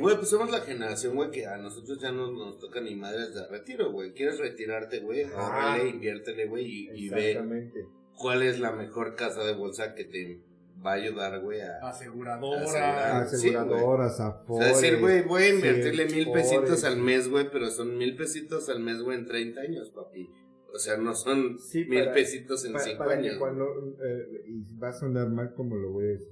Güey, 0.00 0.16
pues 0.16 0.28
somos 0.28 0.50
la 0.50 0.60
generación, 0.60 1.16
güey, 1.16 1.30
que 1.30 1.44
a 1.46 1.56
nosotros 1.58 2.00
ya 2.00 2.12
no 2.12 2.30
nos 2.30 2.58
toca 2.58 2.80
ni 2.80 2.94
madres 2.94 3.34
de 3.34 3.46
retiro, 3.48 3.90
güey. 3.90 4.12
¿Quieres 4.12 4.38
retirarte, 4.38 5.00
güey? 5.00 5.24
Ah. 5.36 5.78
Inviértele, 5.84 6.46
güey, 6.46 6.64
y, 6.66 6.90
y 6.94 7.08
ve 7.08 7.70
cuál 8.16 8.42
es 8.42 8.60
la 8.60 8.70
mejor 8.72 9.16
casa 9.16 9.44
de 9.44 9.54
bolsa 9.54 9.94
que 9.94 10.04
te 10.04 10.40
va 10.84 10.92
a 10.92 10.94
ayudar, 10.94 11.40
güey, 11.42 11.60
a... 11.60 11.78
Aseguradora. 11.88 12.60
Aseguradora. 12.62 13.28
Sí, 13.28 13.36
güey. 13.50 13.54
Aseguradoras, 13.56 14.20
O 14.48 14.56
sea, 14.58 14.68
decir, 14.68 15.00
güey, 15.00 15.22
voy 15.26 15.42
a 15.42 15.54
invertirle 15.54 16.06
mil 16.06 16.32
pesitos 16.32 16.84
al 16.84 16.96
mes, 16.98 17.28
güey, 17.28 17.50
pero 17.50 17.70
son 17.70 17.96
mil 17.98 18.16
pesitos 18.16 18.68
al 18.68 18.80
mes, 18.80 19.02
güey, 19.02 19.18
en 19.18 19.26
30 19.26 19.60
años, 19.60 19.90
papi. 19.90 20.30
O 20.72 20.78
sea, 20.78 20.96
no 20.96 21.14
son 21.14 21.58
Sí, 21.58 21.84
mil 21.84 22.00
para- 22.00 22.14
pesitos 22.14 22.64
en 22.64 22.72
Pa- 22.74 22.78
5 22.78 22.98
para 22.98 23.20
que 23.20 23.28
años. 23.28 23.38
cuando, 23.38 23.64
eh, 24.04 24.44
y 24.46 24.76
va 24.78 24.88
a 24.90 24.92
sonar 24.92 25.28
mal 25.30 25.52
como 25.54 25.76
lo 25.76 25.90
voy 25.90 26.04
a 26.04 26.08
decir, 26.08 26.28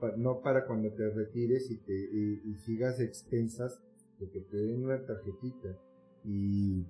pero 0.00 0.16
no 0.16 0.40
para 0.40 0.64
cuando 0.66 0.90
te 0.94 1.10
retires 1.10 1.70
y, 1.70 1.76
te, 1.76 1.92
y, 1.92 2.40
y 2.50 2.54
sigas 2.56 2.98
expensas 3.00 3.78
de 4.18 4.30
que 4.30 4.40
te 4.40 4.56
den 4.56 4.82
una 4.84 5.04
tarjetita 5.04 5.78
y 6.24 6.86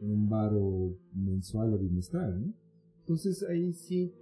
un 0.00 0.28
varo 0.28 0.96
mensual 1.14 1.74
o 1.74 1.78
bimestral, 1.78 2.40
¿no? 2.48 2.52
Entonces 3.00 3.44
ahí 3.48 3.72
sí, 3.72 4.12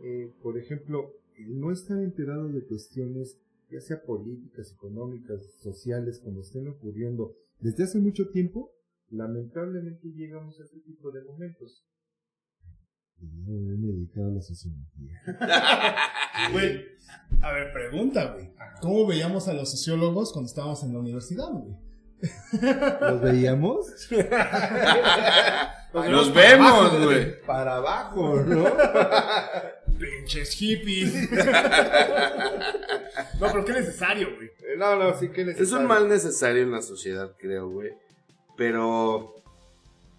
eh, 0.00 0.32
por 0.42 0.58
ejemplo, 0.58 1.12
el 1.38 1.58
no 1.58 1.72
estar 1.72 1.98
enterado 1.98 2.48
de 2.48 2.64
cuestiones, 2.64 3.38
ya 3.70 3.80
sea 3.80 4.02
políticas, 4.02 4.72
económicas, 4.72 5.44
sociales, 5.60 6.20
como 6.22 6.40
estén 6.40 6.68
ocurriendo 6.68 7.36
desde 7.60 7.84
hace 7.84 7.98
mucho 7.98 8.28
tiempo, 8.28 8.72
lamentablemente 9.10 10.08
llegamos 10.08 10.60
a 10.60 10.64
este 10.64 10.80
tipo 10.80 11.10
de 11.10 11.24
momentos. 11.24 11.84
Haberme 13.18 13.86
dedicado 13.88 14.28
a 14.28 14.34
la 14.34 14.42
sociología. 14.42 15.22
Güey, 16.52 16.84
a 17.40 17.52
ver, 17.52 17.72
pregunta, 17.72 18.32
güey. 18.34 18.50
¿Cómo 18.80 19.06
veíamos 19.06 19.48
a 19.48 19.54
los 19.54 19.70
sociólogos 19.70 20.32
cuando 20.32 20.48
estábamos 20.48 20.82
en 20.84 20.92
la 20.92 20.98
universidad, 21.00 21.48
güey? 21.50 21.76
¿Los 23.00 23.20
veíamos? 23.20 23.86
Nos 26.04 26.34
vemos, 26.34 27.04
güey. 27.04 27.40
Para 27.42 27.76
abajo, 27.76 28.36
¿no? 28.40 28.64
Pinches 29.98 30.50
hippies. 30.50 31.30
No, 33.40 33.46
pero 33.52 33.64
qué 33.64 33.72
necesario, 33.72 34.28
güey. 34.36 34.50
No, 34.76 34.96
no, 34.96 35.18
sí 35.18 35.28
que 35.30 35.40
Es 35.40 35.46
necesario. 35.48 35.80
un 35.80 35.86
mal 35.86 36.08
necesario 36.08 36.62
en 36.62 36.70
la 36.70 36.82
sociedad, 36.82 37.32
creo, 37.38 37.70
güey. 37.70 37.92
Pero, 38.56 39.34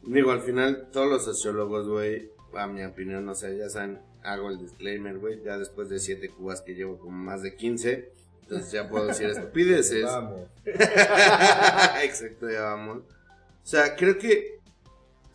digo, 0.04 0.32
al 0.32 0.42
final, 0.42 0.88
todos 0.92 1.08
los 1.08 1.24
sociólogos, 1.24 1.88
güey, 1.88 2.32
a 2.56 2.66
mi 2.68 2.84
opinión, 2.84 3.28
o 3.30 3.36
sea, 3.36 3.52
ya 3.52 3.70
saben, 3.70 4.00
hago 4.24 4.50
el 4.50 4.58
disclaimer, 4.58 5.20
güey, 5.20 5.44
ya 5.44 5.58
después 5.60 5.90
de 5.90 6.00
siete 6.00 6.30
cubas 6.30 6.62
que 6.62 6.74
llevo 6.74 6.98
como 6.98 7.18
más 7.18 7.44
de 7.44 7.56
15, 7.56 8.12
entonces 8.44 8.72
ya 8.72 8.90
puedo 8.90 9.08
decir 9.08 9.28
estupideces. 9.30 10.04
Vamos. 10.06 10.48
Exacto, 10.66 12.50
ya 12.50 12.62
vamos. 12.62 12.98
O 13.00 13.70
sea, 13.70 13.96
creo 13.96 14.18
que 14.18 14.57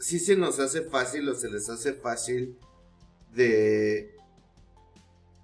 sí 0.02 0.18
se 0.18 0.36
nos 0.36 0.58
hace 0.58 0.82
fácil 0.82 1.28
o 1.28 1.34
se 1.34 1.48
les 1.48 1.70
hace 1.70 1.94
fácil 1.94 2.58
de... 3.34 4.14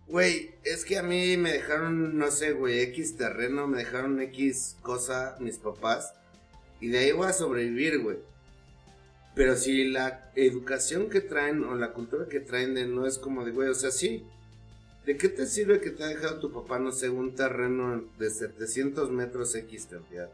Güey, 0.08 0.50
es 0.64 0.84
que 0.84 0.98
a 0.98 1.02
mí 1.02 1.36
me 1.36 1.52
dejaron, 1.52 2.18
no 2.18 2.30
sé, 2.30 2.52
güey, 2.52 2.80
X 2.80 3.16
terreno, 3.16 3.68
me 3.68 3.78
dejaron 3.78 4.20
X 4.20 4.76
cosa 4.82 5.36
mis 5.38 5.58
papás. 5.58 6.14
Y 6.80 6.88
de 6.88 6.98
ahí 6.98 7.12
voy 7.12 7.28
a 7.28 7.32
sobrevivir, 7.32 8.00
güey. 8.00 8.18
Pero 9.34 9.54
si 9.54 9.84
la 9.84 10.32
educación 10.34 11.08
que 11.08 11.20
traen 11.20 11.62
o 11.62 11.74
la 11.74 11.92
cultura 11.92 12.26
que 12.26 12.40
traen 12.40 12.74
de 12.74 12.86
no 12.86 13.06
es 13.06 13.18
como 13.18 13.44
de, 13.44 13.52
güey, 13.52 13.68
o 13.68 13.74
sea, 13.74 13.90
sí. 13.90 14.24
¿De 15.06 15.16
qué 15.16 15.28
te 15.28 15.46
sirve 15.46 15.80
que 15.80 15.90
te 15.90 16.02
ha 16.02 16.08
dejado 16.08 16.40
tu 16.40 16.52
papá, 16.52 16.78
no 16.78 16.90
sé, 16.90 17.10
un 17.10 17.34
terreno 17.34 18.04
de 18.18 18.30
700 18.30 19.10
metros 19.10 19.54
X 19.54 19.86
cantidad? 19.90 20.30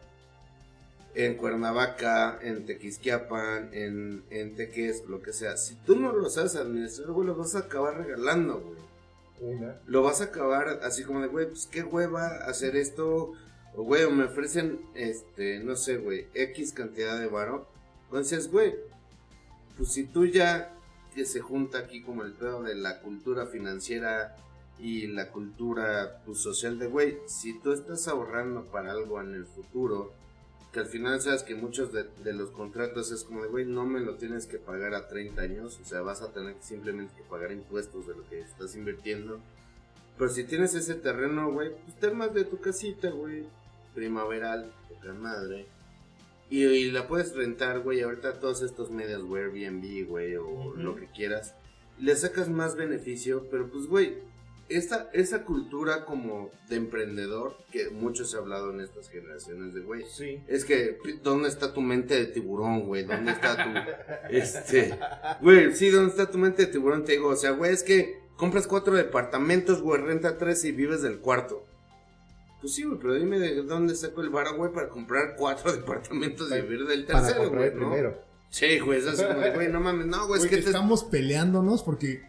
En 1.15 1.37
Cuernavaca, 1.37 2.39
en 2.43 2.67
Tequisquiapan, 2.67 3.71
en, 3.73 4.25
en 4.31 4.57
Teques, 4.57 5.05
lo 5.07 5.23
que 5.23 5.33
sea. 5.33 5.57
Si 5.57 5.77
tú 5.77 5.97
no 5.97 6.13
lo 6.13 6.29
sabes 6.29 6.57
administrar, 6.57 7.11
güey, 7.13 7.29
lo 7.29 7.37
vas 7.37 7.55
a 7.55 7.61
acabar 7.61 7.99
regalando, 7.99 8.61
güey 8.61 9.55
Una. 9.55 9.77
lo 9.87 10.03
vas 10.03 10.21
a 10.21 10.25
acabar 10.25 10.81
así 10.83 11.05
como 11.05 11.21
de, 11.21 11.29
güey, 11.29 11.47
pues 11.47 11.67
qué 11.67 11.83
hueva 11.83 12.27
hacer 12.47 12.77
esto. 12.77 13.33
O, 13.77 13.83
güey, 13.83 14.05
o 14.05 14.11
me 14.11 14.25
ofrecen, 14.25 14.81
este, 14.95 15.61
no 15.61 15.77
sé, 15.77 15.99
güey, 15.99 16.27
X 16.35 16.73
cantidad 16.73 17.19
de 17.19 17.27
varo. 17.27 17.69
Entonces, 18.07 18.51
güey, 18.51 18.75
pues 19.77 19.93
si 19.93 20.05
tú 20.05 20.27
ya 20.27 20.73
que 21.15 21.25
se 21.25 21.41
junta 21.41 21.79
aquí 21.79 22.03
como 22.03 22.23
el 22.23 22.33
pedo 22.33 22.63
de 22.63 22.75
la 22.75 23.01
cultura 23.01 23.47
financiera 23.47 24.37
y 24.79 25.07
la 25.07 25.31
cultura 25.31 26.23
pues, 26.25 26.39
social 26.39 26.79
de, 26.79 26.89
güey, 26.89 27.19
si 27.27 27.59
tú 27.61 27.73
estás 27.73 28.09
ahorrando 28.09 28.65
para 28.67 28.93
algo 28.93 29.21
en 29.21 29.35
el 29.35 29.47
futuro, 29.47 30.13
que 30.75 30.81
al 30.81 30.87
final 30.87 31.21
sabes 31.21 31.45
que 31.45 31.55
muchos 31.55 31.93
de, 31.93 32.05
de 32.25 32.33
los 32.33 32.51
contratos 32.51 33.13
es 33.13 33.23
como 33.23 33.45
de, 33.45 33.49
güey, 33.49 33.65
no 33.65 33.87
me 33.87 34.01
lo 34.01 34.17
tienes 34.17 34.47
que 34.47 34.59
pagar 34.59 34.93
a 34.95 35.07
30 35.07 35.41
años, 35.41 35.79
o 35.81 35.85
sea, 35.85 36.01
vas 36.01 36.21
a 36.21 36.33
tener 36.33 36.57
simplemente 36.61 37.15
que 37.17 37.23
pagar 37.23 37.53
impuestos 37.53 38.09
de 38.09 38.17
lo 38.17 38.29
que 38.29 38.41
estás 38.41 38.75
invirtiendo. 38.75 39.41
Pero 40.19 40.31
si 40.31 40.43
tienes 40.43 40.75
ese 40.75 40.97
terreno, 40.97 41.53
güey, 41.53 41.71
pues 41.71 41.97
te 42.01 42.09
armas 42.09 42.35
de 42.35 42.45
tu 42.45 42.61
casita, 42.61 43.11
güey, 43.11 43.45
primaveral, 43.95 44.73
poca 44.89 45.15
madre. 45.15 45.67
Y, 46.51 46.65
y 46.65 46.91
la 46.91 47.07
puedes 47.07 47.37
rentar, 47.37 47.79
güey, 47.81 48.03
ahorita 48.03 48.41
todos 48.41 48.63
estos 48.63 48.91
medios, 48.91 49.23
güey, 49.23 49.45
Airbnb, 49.45 50.09
güey, 50.09 50.35
o 50.35 50.75
lo 50.75 50.97
que 50.97 51.07
quieras. 51.07 51.55
Le 52.01 52.17
sacas 52.17 52.49
más 52.49 52.75
beneficio, 52.75 53.47
pero 53.49 53.71
pues, 53.71 53.87
güey, 53.87 54.19
esta, 54.69 55.11
esa 55.13 55.45
cultura 55.45 56.05
como 56.05 56.51
de 56.69 56.77
emprendedor, 56.77 57.57
que 57.71 57.91
mucho 57.91 58.25
se 58.25 58.37
ha 58.37 58.41
hablado 58.41 58.71
en 58.73 58.81
estas 58.81 59.09
generaciones 59.11 59.75
de, 59.75 59.81
güey, 59.81 60.05
Sí. 60.09 60.43
es 60.49 60.65
que, 60.65 60.99
¿dónde 61.23 61.49
está 61.49 61.73
tu 61.75 61.81
mente 61.81 62.15
de 62.15 62.27
tiburón, 62.27 62.87
güey? 62.87 63.05
¿Dónde 63.05 63.33
está 63.33 63.57
tu, 63.57 63.71
este, 64.35 64.99
güey, 65.41 65.75
sí, 65.75 65.91
¿dónde 65.91 66.11
está 66.11 66.31
tu 66.31 66.39
mente 66.39 66.67
de 66.67 66.73
tiburón? 66.73 67.05
Te 67.05 67.13
digo, 67.13 67.29
o 67.29 67.37
sea, 67.37 67.51
güey, 67.51 67.73
es 67.73 67.83
que 67.83 68.19
compras 68.37 68.67
cuatro 68.67 68.95
departamentos, 68.95 69.83
güey, 69.83 70.01
renta 70.01 70.39
tres 70.39 70.65
y 70.65 70.73
vives 70.73 71.03
del 71.03 71.19
cuarto. 71.19 71.65
Pues 72.61 72.75
sí, 72.75 72.85
güey, 72.85 72.99
pero 72.99 73.15
dime 73.15 73.39
de 73.39 73.63
dónde 73.63 73.95
saco 73.95 74.23
el 74.23 74.31
varo, 74.31 74.57
güey, 74.57 74.73
para 74.73 74.89
comprar 74.89 75.37
cuatro 75.37 75.71
departamentos 75.77 76.51
y 76.51 76.61
vivir 76.63 76.87
del 76.87 77.05
tercero, 77.07 77.51
güey, 77.51 77.71
¿no? 77.75 77.91
primero. 77.91 78.19
Sí, 78.49 78.79
güey, 78.79 79.01
es 79.01 79.07
así 79.07 79.25
como 79.25 79.41
de, 79.41 79.51
güey, 79.51 79.69
no 79.69 79.81
mames, 79.81 80.07
no, 80.07 80.27
güey, 80.29 80.41
es 80.41 80.47
Güey, 80.47 80.57
que 80.59 80.63
te... 80.63 80.71
estamos 80.71 81.03
peleándonos 81.05 81.83
porque 81.83 82.23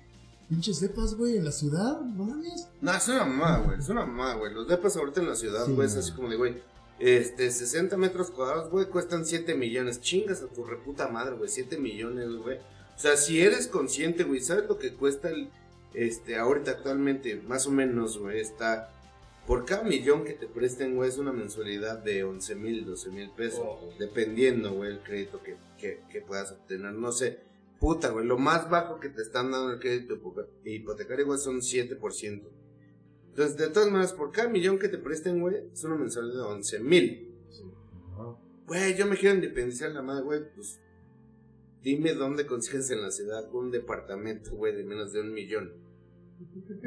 pinches 0.49 0.79
depas, 0.79 1.15
güey, 1.15 1.37
en 1.37 1.45
la 1.45 1.51
ciudad, 1.51 2.01
no 2.01 2.25
mames. 2.25 2.67
No, 2.81 2.93
es 2.93 3.07
una 3.07 3.25
mamada, 3.25 3.57
güey. 3.59 3.79
Es 3.79 3.89
una 3.89 4.05
mamada, 4.05 4.35
güey. 4.35 4.53
Los 4.53 4.67
depas 4.67 4.95
ahorita 4.95 5.21
en 5.21 5.29
la 5.29 5.35
ciudad, 5.35 5.65
Sí, 5.65 5.73
güey, 5.73 5.87
es 5.87 5.95
así 5.95 6.11
como 6.11 6.29
de, 6.29 6.35
güey. 6.35 6.61
Este, 6.99 7.51
60 7.51 7.97
metros 7.97 8.31
cuadrados, 8.31 8.69
güey, 8.69 8.85
cuestan 8.85 9.25
7 9.25 9.55
millones. 9.55 10.01
Chingas 10.01 10.41
a 10.41 10.47
tu 10.47 10.63
reputa 10.63 11.07
madre, 11.07 11.35
güey. 11.35 11.49
7 11.49 11.77
millones, 11.77 12.29
güey. 12.37 12.57
O 12.57 12.99
sea, 12.99 13.17
si 13.17 13.41
eres 13.41 13.67
consciente, 13.67 14.23
güey, 14.23 14.39
¿sabes 14.39 14.67
lo 14.67 14.77
que 14.77 14.93
cuesta 14.93 15.29
el. 15.29 15.49
Este, 15.93 16.37
ahorita 16.37 16.71
actualmente, 16.71 17.41
más 17.47 17.67
o 17.67 17.71
menos, 17.71 18.17
güey, 18.17 18.39
está. 18.39 18.91
Por 19.47 19.65
cada 19.65 19.83
millón 19.83 20.23
que 20.23 20.33
te 20.33 20.47
presten, 20.47 20.95
güey, 20.95 21.09
es 21.09 21.19
una 21.19 21.31
mensualidad 21.31 21.99
de 21.99 22.23
11 22.23 22.55
mil, 22.55 22.85
12 22.85 23.09
mil 23.11 23.29
pesos. 23.29 23.61
Oh. 23.63 23.89
Dependiendo, 23.99 24.73
güey, 24.73 24.91
el 24.91 24.99
crédito 24.99 25.43
que, 25.43 25.55
que, 25.77 26.01
que 26.11 26.21
puedas 26.21 26.51
obtener. 26.51 26.93
No 26.93 27.11
sé. 27.11 27.44
Puta, 27.79 28.09
güey, 28.09 28.25
lo 28.25 28.37
más 28.37 28.69
bajo 28.69 28.99
que 28.99 29.09
te 29.09 29.21
están 29.21 29.51
dando 29.51 29.73
el 29.73 29.79
crédito 29.79 30.15
hipo- 30.15 30.47
hipotecario, 30.63 31.25
güey, 31.25 31.37
son 31.39 31.61
7%. 31.61 32.49
Entonces, 33.29 33.57
de 33.57 33.67
todas 33.67 33.89
maneras, 33.91 34.13
por 34.13 34.31
cada 34.31 34.47
millón 34.49 34.79
que 34.79 34.87
te 34.87 34.97
presten, 34.97 35.41
güey, 35.41 35.57
es 35.73 35.83
una 35.83 35.95
mensualidad 35.95 36.35
de 36.35 36.41
11 36.53 36.79
mil. 36.79 37.31
Güey, 38.65 38.95
yo 38.95 39.05
me 39.05 39.15
quiero 39.17 39.35
independizar 39.35 39.91
la 39.91 40.01
madre, 40.01 40.23
güey, 40.23 40.41
pues. 40.55 40.79
Dime 41.83 42.13
dónde 42.13 42.47
consigues 42.47 42.89
en 42.89 43.01
la 43.03 43.11
ciudad 43.11 43.47
un 43.53 43.69
departamento, 43.69 44.51
güey, 44.55 44.75
de 44.75 44.83
menos 44.83 45.13
de 45.13 45.21
un 45.21 45.31
millón. 45.33 45.71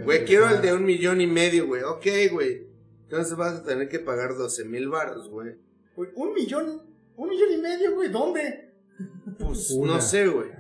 Güey, 0.05 0.25
quiero 0.25 0.49
el 0.49 0.61
de 0.61 0.73
un 0.75 0.85
millón 0.85 1.21
y 1.21 1.27
medio, 1.29 1.67
güey. 1.69 1.83
Ok, 1.85 2.07
güey. 2.33 2.67
Entonces 3.05 3.37
vas 3.37 3.61
a 3.61 3.63
tener 3.65 3.89
que 3.89 4.01
pagar 4.01 4.37
12 4.37 4.65
mil 4.65 4.89
baros, 4.89 5.29
güey. 5.31 5.55
Güey, 5.95 6.11
un 6.17 6.33
millón, 6.35 6.83
un 7.17 7.29
millón 7.29 7.53
y 7.53 7.59
medio, 7.59 7.95
güey, 7.95 8.11
¿dónde? 8.11 8.68
Pues 9.39 9.71
Una. 9.71 9.95
no 9.95 10.01
sé, 10.01 10.27
güey. 10.27 10.51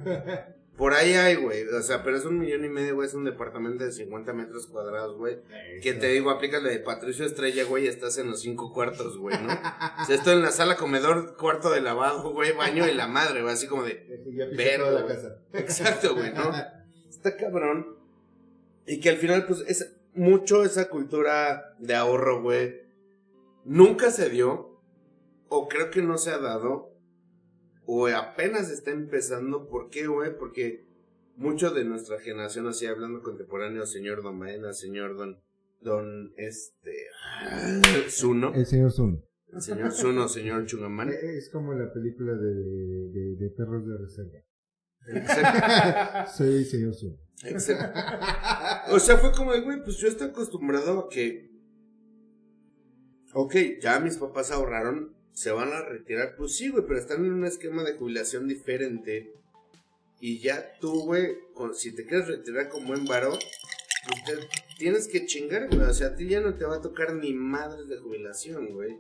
Por 0.79 0.95
ahí 0.95 1.15
hay, 1.15 1.35
güey. 1.35 1.65
O 1.67 1.83
sea, 1.83 2.05
pero 2.05 2.17
es 2.17 2.25
un 2.25 2.39
millón 2.39 2.65
y 2.65 2.69
medio, 2.69 2.95
güey. 2.95 3.09
Es 3.09 3.15
un 3.15 3.25
departamento 3.25 3.83
de 3.83 3.91
50 3.91 4.33
metros 4.33 4.69
cuadrados, 4.69 5.17
güey. 5.17 5.39
Que 5.83 5.93
te 5.93 6.07
digo, 6.07 6.31
aplica 6.31 6.61
la 6.61 6.69
de 6.69 6.79
Patricio 6.79 7.27
Estrella, 7.27 7.65
güey. 7.65 7.89
Estás 7.89 8.17
en 8.19 8.31
los 8.31 8.41
cinco 8.41 8.73
cuartos, 8.73 9.19
güey, 9.19 9.37
¿no? 9.43 9.53
o 9.53 10.05
sea, 10.05 10.15
estoy 10.15 10.35
en 10.35 10.43
la 10.43 10.53
sala, 10.53 10.77
comedor, 10.77 11.37
cuarto 11.37 11.71
de 11.71 11.81
lavado, 11.81 12.33
güey, 12.33 12.53
baño 12.53 12.87
y 12.87 12.95
la 12.95 13.09
madre, 13.09 13.43
güey. 13.43 13.53
Así 13.53 13.67
como 13.67 13.83
de. 13.83 14.77
Toda 14.79 15.01
la 15.01 15.07
casa. 15.07 15.39
Exacto, 15.53 16.15
güey, 16.15 16.33
¿no? 16.33 16.53
Está 17.11 17.37
cabrón. 17.37 17.97
Y 18.87 19.01
que 19.01 19.11
al 19.11 19.17
final, 19.17 19.47
pues, 19.47 19.65
es 19.67 19.97
mucho 20.15 20.63
esa 20.63 20.89
cultura 20.89 21.75
de 21.81 21.97
ahorro, 21.97 22.41
güey. 22.41 22.83
Nunca 23.65 24.13
se 24.13 24.31
dio. 24.31 24.81
O 25.49 25.67
creo 25.67 25.91
que 25.91 26.03
no 26.03 26.19
se 26.19 26.31
ha 26.31 26.39
dado. 26.39 26.88
O 27.91 28.07
apenas 28.09 28.71
está 28.71 28.91
empezando. 28.91 29.67
¿Por 29.67 29.89
qué, 29.89 30.07
güey? 30.07 30.37
Porque 30.37 30.87
mucho 31.37 31.71
de 31.71 31.85
nuestra 31.85 32.21
generación, 32.21 32.67
así 32.67 32.85
hablando 32.85 33.23
contemporáneo, 33.23 33.87
señor 33.87 34.23
Don 34.23 34.39
Maena, 34.39 34.75
señor 34.75 35.17
Don, 35.17 35.41
Don, 35.81 36.35
este, 36.37 37.07
Zuno. 38.11 38.53
El 38.55 38.67
señor 38.67 38.93
Sun. 38.93 39.25
El 39.55 39.63
señor 39.63 39.93
Zuno, 39.93 40.29
señor 40.29 40.67
Chungamán. 40.67 41.09
Es 41.23 41.49
como 41.49 41.73
la 41.73 41.91
película 41.91 42.35
de, 42.35 42.55
de, 42.55 43.37
de 43.37 43.51
perros 43.57 43.87
de 43.87 43.97
reserva. 43.97 44.39
Exacto. 45.07 46.33
Soy 46.37 46.65
señor 46.67 46.93
Sun. 46.93 47.19
Exacto. 47.43 48.95
O 48.95 48.99
sea, 48.99 49.17
fue 49.17 49.33
como 49.33 49.53
güey, 49.63 49.83
pues 49.83 49.97
yo 49.97 50.09
estoy 50.09 50.29
acostumbrado 50.29 50.99
a 50.99 51.09
que. 51.09 51.49
Ok, 53.33 53.55
ya 53.81 53.99
mis 53.99 54.19
papás 54.19 54.51
ahorraron, 54.51 55.17
se 55.39 55.53
van 55.53 55.73
a 55.73 55.83
retirar. 55.83 56.35
Pues 56.37 56.57
sí, 56.57 56.69
güey, 56.69 56.85
pero 56.85 56.99
están 56.99 57.25
en 57.25 57.33
un 57.33 57.45
esquema 57.45 57.85
de 57.85 57.93
jubilación 57.93 58.49
diferente. 58.49 59.33
Y 60.21 60.41
ya 60.41 60.77
tú, 60.81 61.05
güey, 61.05 61.39
si 61.75 61.93
te 61.95 62.05
quieres 62.05 62.27
retirar 62.27 62.69
con 62.69 62.85
buen 62.89 63.05
varo, 63.05 63.39
pues 64.25 64.49
tienes 64.79 65.07
que 65.07 65.27
chingar, 65.27 65.69
güey. 65.69 65.83
O 65.83 65.95
sea, 65.95 66.09
a 66.09 66.17
ti 66.17 66.27
ya 66.27 66.41
no 66.41 66.55
te 66.55 66.65
va 66.65 66.79
a 66.79 66.83
tocar 66.83 67.15
ni 67.15 67.35
madres 67.35 67.89
de 67.89 67.99
jubilación, 67.99 68.75
güey. 68.75 68.97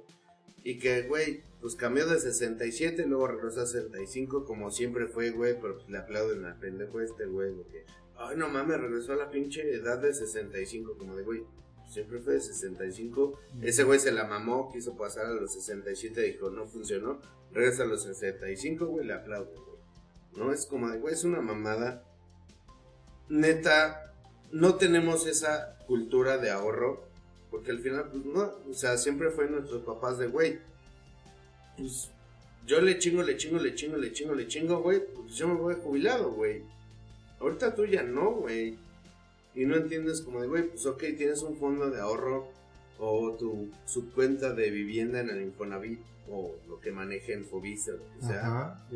Y 0.62 0.79
que, 0.79 1.03
güey, 1.03 1.42
pues 1.61 1.74
cambió 1.74 2.07
de 2.07 2.20
67, 2.20 3.05
luego 3.07 3.27
regresó 3.27 3.62
a 3.62 3.66
65, 3.66 4.44
como 4.44 4.70
siempre 4.70 5.09
fue, 5.09 5.31
güey, 5.31 5.61
pero 5.61 5.81
le 5.88 5.98
aplauden 5.98 6.44
al 6.44 6.57
pendejo 6.61 7.01
este, 7.01 7.27
güey, 7.27 7.53
ay, 8.16 8.37
no 8.37 8.48
mames, 8.48 8.81
regresó 8.81 9.14
a 9.14 9.16
la 9.16 9.31
pinche 9.31 9.68
edad 9.72 9.98
de 9.98 10.14
65, 10.14 10.96
como 10.98 11.16
de, 11.16 11.24
güey, 11.24 11.42
siempre 11.88 12.20
fue 12.20 12.35
de 12.35 12.40
65. 12.40 13.38
Ese 13.62 13.85
güey 13.85 13.98
se 13.98 14.12
la 14.12 14.24
mamó, 14.24 14.70
quiso 14.72 14.96
pasar 14.96 15.27
a 15.27 15.33
los 15.33 15.53
67, 15.53 16.20
dijo, 16.22 16.51
no 16.51 16.66
funcionó, 16.66 17.20
regresa 17.53 17.85
a 17.85 17.87
los 17.87 18.03
65, 18.03 18.87
güey, 18.87 19.07
le 19.07 19.14
aplauden, 19.14 19.55
güey. 19.55 19.79
No, 20.37 20.53
es 20.53 20.66
como 20.66 20.88
de, 20.90 20.98
güey, 20.98 21.14
es 21.14 21.24
una 21.24 21.40
mamada. 21.40 22.05
Neta, 23.29 24.14
no 24.53 24.77
tenemos 24.77 25.27
esa 25.27 25.79
cultura 25.87 26.38
de 26.38 26.51
ahorro, 26.51 27.09
porque 27.51 27.70
al 27.70 27.81
final, 27.81 28.11
pues 28.11 28.24
no, 28.24 28.53
o 28.70 28.74
sea, 28.74 28.96
siempre 28.96 29.31
fue 29.31 29.48
nuestros 29.48 29.83
papás 29.83 30.18
de, 30.18 30.29
güey, 30.29 30.59
pues 31.77 32.11
yo 32.66 32.81
le 32.81 32.98
chingo, 32.98 33.22
le 33.22 33.37
chingo, 33.37 33.59
le 33.59 33.74
chingo, 33.74 33.96
le 33.96 34.12
chingo, 34.12 34.35
le 34.35 34.46
chingo, 34.46 34.83
güey, 34.83 35.03
pues 35.14 35.37
yo 35.37 35.48
me 35.48 35.55
voy 35.55 35.74
jubilado, 35.83 36.33
güey. 36.33 36.62
Ahorita 37.40 37.74
tú 37.74 37.87
ya 37.87 38.03
no, 38.03 38.33
güey. 38.33 38.79
Y 39.54 39.64
no 39.66 39.76
entiendes 39.76 40.20
como 40.22 40.40
de, 40.40 40.46
güey, 40.48 40.68
pues 40.68 40.87
ok, 40.87 40.98
tienes 41.16 41.42
un 41.42 41.56
fondo 41.56 41.90
de 41.90 42.00
ahorro 42.00 42.48
o 42.98 43.32
tu 43.32 43.68
su 43.87 44.11
cuenta 44.12 44.52
de 44.54 44.70
vivienda 44.70 45.20
en 45.20 45.30
el 45.30 45.42
Infonavit 45.42 46.00
o 46.30 46.54
lo 46.68 46.80
que 46.80 46.92
maneje 46.92 47.32
en 47.32 47.44
Fobisa, 47.44 47.92
lo 47.92 48.04
que 48.14 48.26
sea. 48.26 48.40
Ajá. 48.46 48.87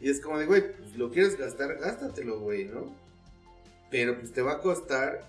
Y 0.00 0.08
es 0.10 0.20
como 0.20 0.38
de, 0.38 0.46
güey, 0.46 0.76
pues 0.76 0.96
lo 0.96 1.10
quieres 1.10 1.36
gastar, 1.36 1.76
gástatelo, 1.78 2.38
güey, 2.40 2.64
¿no? 2.66 2.94
Pero 3.90 4.18
pues 4.18 4.32
te 4.32 4.42
va 4.42 4.52
a 4.54 4.60
costar 4.60 5.28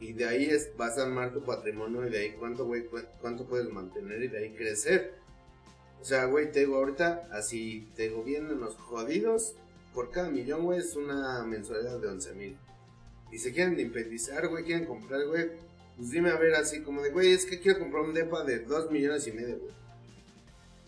y 0.00 0.12
de 0.12 0.26
ahí 0.26 0.44
es, 0.44 0.70
vas 0.76 0.98
a 0.98 1.02
armar 1.02 1.32
tu 1.32 1.42
patrimonio 1.42 2.06
y 2.06 2.10
de 2.10 2.18
ahí 2.18 2.32
cuánto, 2.38 2.64
güey, 2.66 2.84
cu- 2.86 3.00
cuánto 3.20 3.44
puedes 3.46 3.68
mantener 3.70 4.22
y 4.22 4.28
de 4.28 4.38
ahí 4.38 4.50
crecer. 4.54 5.14
O 6.00 6.04
sea, 6.04 6.26
güey, 6.26 6.52
te 6.52 6.60
digo 6.60 6.76
ahorita, 6.76 7.28
así, 7.32 7.88
te 7.96 8.04
digo, 8.04 8.22
vienen 8.22 8.60
los 8.60 8.76
jodidos, 8.76 9.54
por 9.94 10.10
cada 10.10 10.30
millón, 10.30 10.64
güey, 10.64 10.78
es 10.78 10.94
una 10.94 11.42
mensualidad 11.44 11.98
de 11.98 12.06
11 12.08 12.34
mil. 12.34 12.56
Y 13.30 13.38
se 13.38 13.52
quieren 13.52 13.78
independizar, 13.78 14.48
güey, 14.48 14.64
quieren 14.64 14.86
comprar, 14.86 15.26
güey, 15.26 15.50
pues 15.96 16.10
dime 16.10 16.30
a 16.30 16.36
ver 16.36 16.54
así 16.54 16.80
como 16.82 17.02
de, 17.02 17.10
güey, 17.10 17.32
es 17.32 17.44
que 17.44 17.60
quiero 17.60 17.80
comprar 17.80 18.04
un 18.04 18.14
depa 18.14 18.44
de 18.44 18.60
2 18.60 18.90
millones 18.90 19.26
y 19.26 19.32
medio, 19.32 19.58
güey. 19.58 19.72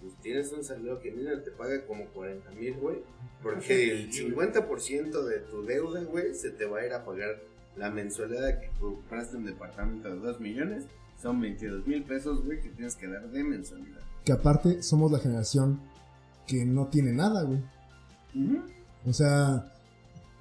Pues 0.01 0.15
tienes 0.23 0.51
un 0.53 0.65
salario 0.65 0.99
que 1.01 1.11
mira, 1.11 1.43
te 1.43 1.51
paga 1.51 1.85
como 1.87 2.07
40 2.07 2.51
mil, 2.53 2.75
güey. 2.75 2.99
Porque 3.43 3.91
el 3.91 4.11
50% 4.11 5.25
de 5.25 5.39
tu 5.41 5.65
deuda, 5.65 6.03
güey, 6.05 6.35
se 6.35 6.51
te 6.51 6.65
va 6.65 6.79
a 6.79 6.87
ir 6.87 6.93
a 6.93 7.05
pagar 7.05 7.39
la 7.77 7.91
mensualidad 7.91 8.61
que 8.61 8.71
compraste 8.79 9.37
un 9.37 9.45
departamento 9.45 10.09
de 10.09 10.17
2 10.17 10.41
millones. 10.41 10.85
Son 11.21 11.41
22 11.41 11.87
mil 11.87 12.03
pesos, 12.05 12.45
güey, 12.45 12.61
que 12.61 12.71
tienes 12.71 12.97
que 12.97 13.09
dar 13.09 13.31
de 13.31 13.45
mensualidad. 13.45 14.01
Que 14.25 14.33
aparte 14.33 14.83
somos 14.83 15.13
la 15.13 15.19
generación 15.19 15.81
que 16.47 16.65
no 16.65 16.89
tiene 16.89 17.13
nada, 17.13 17.43
güey. 17.43 17.61
O 19.05 19.13
sea, 19.13 19.73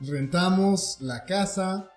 rentamos 0.02 0.98
la 1.02 1.26
casa, 1.26 1.92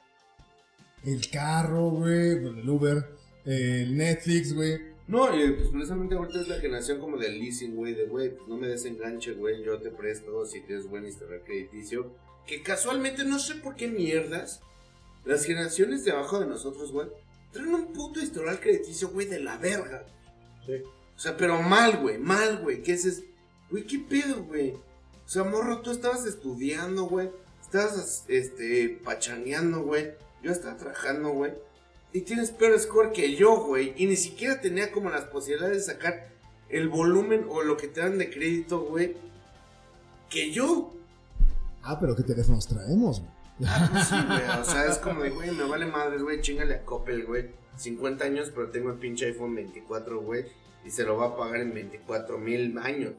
el 1.04 1.28
carro, 1.30 1.90
güey, 1.90 2.38
bueno, 2.40 2.60
el 2.60 2.68
Uber, 2.68 3.16
el 3.44 3.96
Netflix, 3.96 4.54
güey. 4.54 4.92
No, 5.08 5.34
y 5.36 5.52
pues 5.52 5.68
precisamente 5.68 6.14
ahorita 6.14 6.40
es 6.40 6.48
la 6.48 6.60
generación 6.60 7.00
como 7.00 7.16
del 7.16 7.38
leasing, 7.38 7.74
güey, 7.74 7.94
de 7.94 8.06
güey, 8.06 8.34
pues 8.34 8.48
no 8.48 8.56
me 8.56 8.68
desenganche, 8.68 9.32
güey, 9.32 9.62
yo 9.62 9.78
te 9.78 9.90
presto 9.90 10.46
si 10.46 10.60
tienes 10.62 10.88
buen 10.88 11.06
historial 11.06 11.42
crediticio. 11.44 12.12
Que 12.46 12.62
casualmente 12.62 13.24
no 13.24 13.38
sé 13.38 13.56
por 13.56 13.76
qué 13.76 13.88
mierdas 13.88 14.60
las 15.24 15.44
generaciones 15.44 16.04
de 16.04 16.12
abajo 16.12 16.40
de 16.40 16.46
nosotros, 16.46 16.92
güey, 16.92 17.08
traen 17.52 17.74
un 17.74 17.92
puto 17.92 18.20
historial 18.20 18.60
crediticio, 18.60 19.10
güey, 19.10 19.26
de 19.26 19.40
la 19.40 19.58
verga. 19.58 20.06
Sí. 20.66 20.74
O 21.14 21.18
sea, 21.18 21.36
pero 21.36 21.60
mal, 21.60 21.98
güey, 21.98 22.18
mal, 22.18 22.58
güey, 22.62 22.82
¿qué 22.82 22.94
es 22.94 23.04
eso? 23.04 23.22
Güey, 23.70 23.84
¿qué 23.84 23.98
pedo, 23.98 24.44
güey? 24.44 24.72
O 24.72 25.28
sea, 25.28 25.44
morro, 25.44 25.80
tú 25.82 25.90
estabas 25.90 26.26
estudiando, 26.26 27.04
güey, 27.04 27.30
estabas, 27.78 28.24
este, 28.28 29.00
pachangueando, 29.02 29.82
güey, 29.82 30.12
yo 30.42 30.52
estaba 30.52 30.76
trabajando, 30.76 31.30
güey. 31.30 31.52
Y 32.12 32.20
tienes 32.22 32.50
peor 32.50 32.78
score 32.78 33.12
que 33.12 33.34
yo, 33.36 33.64
güey. 33.64 33.94
Y 33.96 34.06
ni 34.06 34.16
siquiera 34.16 34.60
tenía 34.60 34.92
como 34.92 35.08
las 35.08 35.24
posibilidades 35.24 35.78
de 35.78 35.92
sacar 35.94 36.28
el 36.68 36.88
volumen 36.88 37.46
o 37.48 37.62
lo 37.62 37.76
que 37.78 37.88
te 37.88 38.00
dan 38.00 38.18
de 38.18 38.30
crédito, 38.30 38.80
güey. 38.80 39.16
Que 40.28 40.52
yo. 40.52 40.92
Ah, 41.82 41.98
pero 41.98 42.14
¿qué 42.14 42.22
teléfonos 42.22 42.66
traemos, 42.66 43.20
güey? 43.20 43.32
Pues 43.58 44.08
sí, 44.08 44.16
güey. 44.26 44.60
O 44.60 44.64
sea, 44.64 44.86
es 44.86 44.98
como 44.98 45.22
de, 45.22 45.30
güey, 45.30 45.50
me 45.52 45.64
vale 45.64 45.86
madres, 45.86 46.22
güey. 46.22 46.42
Chingale 46.42 46.74
a 46.74 46.84
Coppel, 46.84 47.24
güey. 47.24 47.50
50 47.76 48.24
años, 48.24 48.52
pero 48.54 48.68
tengo 48.70 48.90
el 48.90 48.98
pinche 48.98 49.26
iPhone 49.26 49.54
24, 49.54 50.20
güey. 50.20 50.44
Y 50.84 50.90
se 50.90 51.04
lo 51.04 51.16
va 51.16 51.28
a 51.28 51.36
pagar 51.36 51.60
en 51.60 51.72
24 51.72 52.38
mil 52.38 52.76
años. 52.78 53.12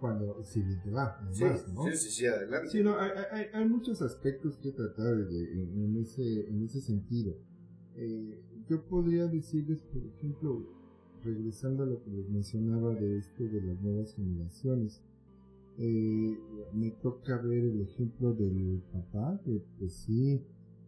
Cuando, 0.00 0.42
si 0.44 0.62
te 0.84 0.90
va, 0.90 1.18
Sí, 1.32 1.42
además, 1.44 1.72
¿no? 1.74 1.84
sí, 1.84 1.96
sí, 1.96 2.10
sí, 2.10 2.26
adelante. 2.26 2.68
Sí, 2.70 2.82
no, 2.84 2.96
hay, 2.98 3.10
hay, 3.32 3.46
hay 3.52 3.68
muchos 3.68 4.00
aspectos 4.00 4.56
que 4.58 4.70
tratar 4.70 5.16
de- 5.26 5.52
en, 5.52 5.82
en 5.82 5.96
ese, 5.96 6.48
en 6.48 6.62
ese 6.62 6.80
sentido. 6.80 7.34
Eh, 7.96 8.40
yo 8.68 8.84
podría 8.86 9.26
decirles, 9.26 9.80
por 9.92 10.04
ejemplo, 10.06 10.62
regresando 11.24 11.82
a 11.82 11.86
lo 11.86 12.00
que 12.04 12.10
les 12.10 12.28
mencionaba 12.28 12.94
de 12.94 13.18
esto 13.18 13.42
de 13.42 13.60
las 13.60 13.80
nuevas 13.80 14.14
generaciones, 14.14 15.02
eh, 15.78 16.38
me 16.72 16.90
toca 16.92 17.36
ver 17.38 17.64
el 17.64 17.80
ejemplo 17.82 18.34
del 18.34 18.82
papá, 18.92 19.40
que 19.44 19.62
pues 19.78 19.94
sí, 19.94 20.40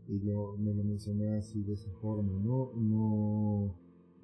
y 0.09 0.19
lo, 0.21 0.57
me 0.57 0.73
lo 0.75 0.85
mencioné 0.85 1.37
así 1.37 1.63
de 1.63 1.73
esa 1.75 1.91
forma, 2.01 2.33
¿no? 2.45 2.73
No, 2.77 3.75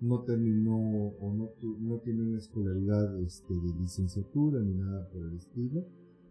no 0.00 0.20
terminó 0.24 0.76
o 1.20 1.34
no, 1.34 1.46
tu- 1.60 1.78
no 1.80 1.98
tiene 1.98 2.22
una 2.22 2.38
escolaridad 2.38 3.18
este, 3.20 3.54
de 3.54 3.74
licenciatura 3.80 4.60
ni 4.60 4.74
nada 4.74 5.08
por 5.10 5.22
el 5.26 5.36
estilo 5.36 5.84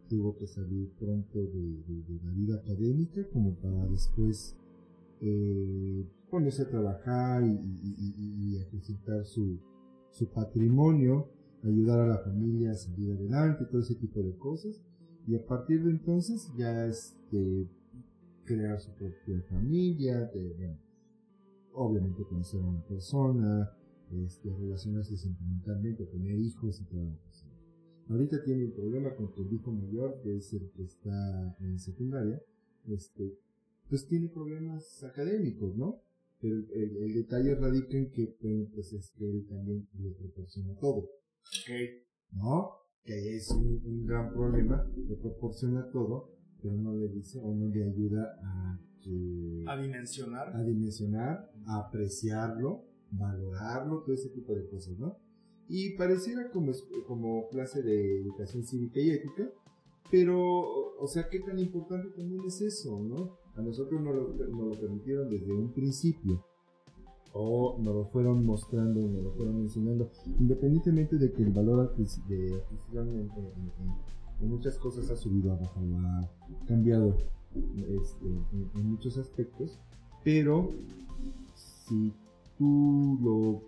tuvo 0.08 0.38
que 0.38 0.46
salir 0.46 0.92
pronto 1.00 1.40
de, 1.40 1.82
de- 1.88 2.04
de 2.08 2.24
la 2.24 2.32
vida 2.32 2.56
académica 2.58 3.28
como 3.34 3.56
para 3.56 3.88
después 3.88 4.56
eh, 5.22 6.06
ponerse 6.30 6.62
a 6.64 6.70
trabajar 6.70 7.44
y, 7.44 7.48
y- 7.48 7.96
y- 7.98 8.54
y- 8.56 8.60
acrecentar 8.62 9.26
su, 9.26 9.58
su 10.12 10.28
patrimonio, 10.30 11.28
ayudar 11.64 12.02
a 12.02 12.08
la 12.08 12.18
familia 12.20 12.72
a 12.72 12.76
salir 12.76 13.14
adelante, 13.14 13.66
todo 13.66 13.82
ese 13.82 13.96
tipo 13.96 14.22
de 14.22 14.36
cosas. 14.38 14.80
Y 15.28 15.36
a 15.36 15.44
partir 15.46 15.84
de 15.84 15.90
entonces 15.90 16.52
ya 16.56 16.86
este, 16.86 17.68
crear 18.44 18.80
su 18.80 18.92
propia 18.92 19.42
familia, 19.50 20.20
de, 20.26 20.54
bueno, 20.54 20.78
obviamente 21.76 22.24
conocer 22.24 22.62
a 22.62 22.66
una 22.68 22.84
persona, 22.86 23.72
este, 24.26 24.50
relacionarse 24.54 25.18
sentimentalmente, 25.18 26.06
tener 26.06 26.38
hijos 26.40 26.80
y 26.82 26.96
la 26.96 27.18
cosa. 27.26 27.46
Ahorita 28.10 28.44
tiene 28.44 28.66
un 28.66 28.72
problema 28.74 29.16
con 29.16 29.32
el 29.38 29.54
hijo 29.54 29.72
mayor, 29.72 30.20
que 30.22 30.38
es 30.38 30.54
el 30.54 30.70
que 30.72 30.84
está 30.84 31.56
en 31.60 31.80
secundaria, 31.80 32.40
este, 32.88 33.38
pues 33.90 34.08
tiene 34.08 34.30
problemas 34.30 35.04
académicos, 35.04 35.76
¿no? 35.76 36.02
El, 36.42 36.68
el- 36.74 36.98
el 36.98 37.14
detalle 37.14 37.56
radica 37.56 37.98
en 37.98 38.12
que, 38.12 38.28
pues, 38.74 38.94
es 38.94 39.12
que 39.18 39.26
él 39.30 39.46
también 39.48 39.88
le 40.00 40.12
proporciona 40.12 40.76
todo, 40.80 41.10
¿no? 42.34 42.70
Que 43.04 43.36
es 43.38 43.50
un, 43.52 43.82
un 43.86 44.06
gran 44.06 44.32
problema, 44.34 44.88
le 44.96 45.16
proporciona 45.16 45.90
todo, 45.92 46.30
pero 46.62 46.76
no 46.78 46.96
le 46.96 47.08
dice 47.10 47.40
o 47.40 47.54
no 47.56 47.68
le 47.70 47.84
ayuda 47.84 48.24
a 48.44 48.80
que 49.06 49.64
A 49.68 49.78
dimensionar. 49.78 50.56
a 50.56 50.64
dimensionar, 50.64 51.52
a 51.68 51.80
apreciarlo, 51.80 52.84
valorarlo, 53.12 54.02
todo 54.02 54.16
ese 54.16 54.30
tipo 54.30 54.54
de 54.54 54.68
cosas, 54.68 54.98
¿no? 54.98 55.18
Y 55.68 55.96
pareciera 55.98 56.50
como, 56.52 56.72
como 57.08 57.48
clase 57.50 57.82
de 57.82 58.22
educación 58.22 58.64
cívica 58.64 59.00
y 59.00 59.12
ética, 59.12 59.50
pero, 60.12 60.38
o 61.00 61.08
sea, 61.08 61.30
¿qué 61.30 61.40
tan 61.40 61.58
importante 61.60 62.10
también 62.10 62.44
es 62.46 62.62
eso, 62.62 63.00
no? 63.00 63.38
A 63.56 63.62
nosotros 63.62 64.02
nos 64.02 64.16
lo, 64.16 64.34
nos 64.34 64.76
lo 64.76 64.82
permitieron 64.82 65.30
desde 65.30 65.52
un 65.52 65.72
principio, 65.74 66.46
o 67.34 67.78
nos 67.82 67.94
lo 67.96 68.06
fueron 68.06 68.46
mostrando, 68.46 69.02
nos 69.02 69.24
lo 69.24 69.32
fueron 69.34 69.60
enseñando, 69.62 70.10
independientemente 70.40 71.18
de 71.18 71.32
que 71.34 71.44
el 71.44 71.52
valor 71.52 71.96
de 71.96 72.64
en 74.42 74.50
muchas 74.50 74.78
cosas 74.78 75.10
ha 75.10 75.16
subido, 75.16 75.54
ha 75.54 75.58
bajado, 75.58 75.98
ha 75.98 76.30
cambiado 76.66 77.18
este, 77.56 78.26
en, 78.26 78.70
en 78.74 78.92
muchos 78.92 79.18
aspectos, 79.18 79.80
pero 80.24 80.72
si 81.56 82.14
tú 82.58 83.20
lo 83.22 83.62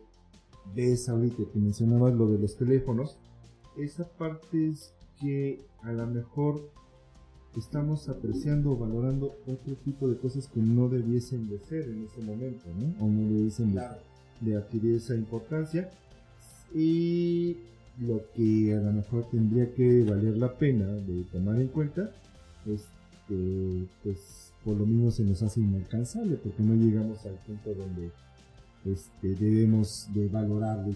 ves 0.76 1.08
ahorita 1.10 1.44
que 1.52 1.60
mencionabas 1.60 2.14
lo 2.14 2.28
de 2.28 2.40
los 2.40 2.56
teléfonos, 2.56 3.18
esa 3.78 4.08
parte 4.08 4.70
es 4.70 4.94
que 5.20 5.62
a 5.84 5.92
lo 5.92 6.08
mejor 6.08 6.70
estamos 7.56 8.08
apreciando 8.10 8.72
o 8.72 8.78
valorando 8.78 9.36
otro 9.48 9.76
tipo 9.84 10.08
de 10.08 10.18
cosas 10.18 10.48
que 10.48 10.60
no 10.60 10.90
debiesen 10.90 11.50
de 11.50 11.60
ser 11.60 11.90
en 11.90 12.06
ese 12.06 12.22
momento, 12.22 12.66
¿no? 12.80 13.06
O 13.06 13.10
no 13.10 13.22
debiesen 13.34 13.74
de, 13.74 13.82
de 14.42 14.58
adquirir 14.58 14.96
esa 14.96 15.16
importancia. 15.16 15.90
Y 16.74 17.58
lo 18.00 18.22
que 18.36 18.76
a 18.76 18.82
lo 18.82 18.92
mejor 18.94 19.30
tendría 19.30 19.74
que 19.74 20.04
valer 20.04 20.38
la 20.38 20.54
pena 20.54 20.86
de 20.86 21.24
tomar 21.32 21.60
en 21.60 21.68
cuenta 21.70 22.12
es 22.68 22.86
que, 23.28 23.86
pues, 24.04 24.54
por 24.64 24.76
lo 24.76 24.86
mismo 24.86 25.12
se 25.12 25.24
nos 25.24 25.42
hace 25.42 25.60
inalcanzable, 25.60 26.36
porque 26.36 26.64
no 26.64 26.74
llegamos 26.76 27.26
al 27.26 27.36
punto 27.46 27.74
donde 27.74 28.12
este, 28.86 29.28
debemos 29.44 30.08
de 30.14 30.28
todo. 30.30 30.96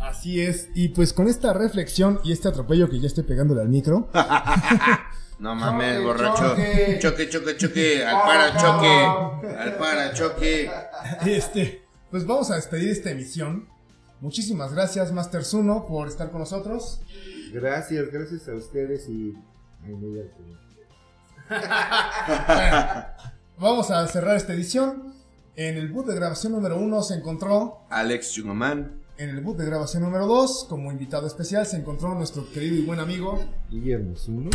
Así 0.00 0.40
es. 0.40 0.68
Y 0.74 0.88
pues 0.88 1.12
con 1.12 1.28
esta 1.28 1.52
reflexión 1.52 2.20
y 2.24 2.32
este 2.32 2.48
atropello 2.48 2.88
que 2.88 2.98
ya 3.00 3.06
estoy 3.06 3.24
pegándole 3.24 3.60
al 3.60 3.68
micro, 3.68 4.08
No 5.38 5.54
mames, 5.54 5.96
Choque, 5.96 6.04
borracho. 6.06 6.48
choque. 6.48 6.98
Choque, 6.98 7.28
choque, 7.28 7.56
choque. 7.58 8.04
Al 8.06 8.22
para 8.22 8.56
choque. 8.56 9.48
Al 9.58 9.76
para 9.76 10.12
choque. 10.14 10.70
este, 11.26 11.82
pues 12.10 12.26
vamos 12.26 12.50
a 12.50 12.54
despedir 12.56 12.88
esta 12.88 13.10
emisión. 13.10 13.68
Muchísimas 14.22 14.72
gracias, 14.72 15.12
Master 15.12 15.44
Zuno, 15.44 15.86
por 15.86 16.08
estar 16.08 16.30
con 16.30 16.40
nosotros. 16.40 17.02
Gracias, 17.52 18.10
gracias 18.10 18.48
a 18.48 18.54
ustedes 18.54 19.08
y... 19.10 19.34
Vamos 23.58 23.90
a 23.90 24.06
cerrar 24.08 24.36
esta 24.36 24.52
edición. 24.52 25.14
En 25.54 25.76
el 25.78 25.88
boot 25.88 26.06
de 26.06 26.14
grabación 26.14 26.52
número 26.52 26.76
uno 26.78 27.02
se 27.02 27.14
encontró 27.14 27.86
Alex 27.88 28.32
Chugaman. 28.32 29.06
En 29.16 29.30
el 29.30 29.40
boot 29.40 29.56
de 29.56 29.64
grabación 29.64 30.02
número 30.02 30.26
2, 30.26 30.66
como 30.68 30.92
invitado 30.92 31.26
especial, 31.26 31.64
se 31.64 31.78
encontró 31.78 32.14
nuestro 32.14 32.50
querido 32.52 32.76
y 32.76 32.84
buen 32.84 33.00
amigo. 33.00 33.42
Guillermo 33.70 34.14
Zuno. 34.14 34.50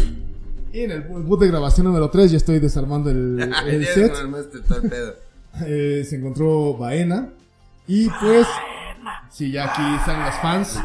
Y 0.71 0.81
en 0.81 0.91
el 0.91 1.01
boot 1.01 1.39
de 1.39 1.47
grabación 1.47 1.87
número 1.87 2.11
3, 2.11 2.31
ya 2.31 2.37
estoy 2.37 2.59
desarmando 2.59 3.09
el, 3.09 3.41
el 3.67 3.85
set, 3.87 4.13
pedo. 4.87 5.15
eh, 5.65 6.05
se 6.07 6.15
encontró 6.17 6.75
Baena. 6.75 7.29
Y 7.87 8.07
pues, 8.21 8.45
si 9.31 9.51
ya 9.51 9.73
aquí 9.73 9.81
están 9.95 10.23
los 10.23 10.35
fans, 10.35 10.79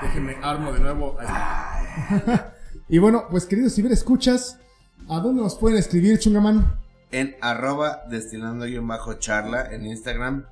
déjenme 0.00 0.36
armo 0.40 0.72
de 0.72 0.78
nuevo. 0.78 1.16
Y 2.88 2.98
bueno, 2.98 3.24
pues 3.30 3.46
queridos 3.46 3.74
ciberescuchas, 3.74 4.58
¿a 5.08 5.20
dónde 5.20 5.42
nos 5.42 5.56
pueden 5.56 5.78
escribir, 5.78 6.18
Chungaman? 6.18 6.80
En 7.10 7.36
arroba 7.40 8.02
destilando 8.10 8.64
guion 8.66 8.86
bajo 8.86 9.14
charla 9.14 9.72
en 9.72 9.86
Instagram. 9.86 10.46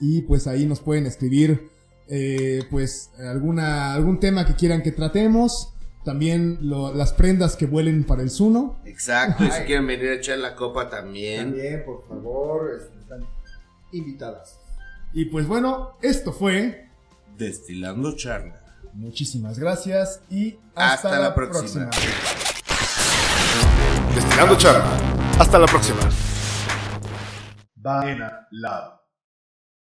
Y 0.00 0.22
pues 0.22 0.46
ahí 0.46 0.64
nos 0.66 0.80
pueden 0.80 1.06
escribir 1.06 1.70
eh, 2.08 2.62
pues 2.70 3.10
alguna, 3.18 3.92
algún 3.94 4.18
tema 4.18 4.46
que 4.46 4.54
quieran 4.54 4.82
que 4.82 4.92
tratemos. 4.92 5.74
También 6.04 6.58
lo- 6.62 6.94
las 6.94 7.12
prendas 7.12 7.56
que 7.56 7.66
vuelen 7.66 8.04
para 8.04 8.22
el 8.22 8.30
Zuno. 8.30 8.80
Exacto. 8.86 9.44
Y 9.44 9.50
si 9.50 9.62
quieren 9.64 9.86
venir 9.86 10.08
a 10.08 10.14
echar 10.14 10.38
la 10.38 10.56
copa 10.56 10.88
también. 10.88 11.50
También, 11.50 11.84
por 11.84 12.08
favor, 12.08 12.70
este, 12.80 12.98
están 12.98 13.20
invitadas. 13.92 14.58
Y 15.12 15.26
pues 15.26 15.46
bueno, 15.46 15.98
esto 16.00 16.32
fue. 16.32 16.88
Destilando 17.36 18.16
charla. 18.16 18.59
Muchísimas 18.94 19.58
gracias 19.58 20.20
y 20.30 20.58
hasta, 20.74 20.94
Hasta 20.94 21.10
la, 21.10 21.18
la 21.20 21.34
próxima. 21.34 21.90
próxima. 21.90 22.14
Destilando 24.14 24.56
charla. 24.56 24.84
Hasta 25.38 25.58
la 25.58 25.66
próxima. 25.66 26.00
Baena 27.76 28.46
Lab. 28.50 28.99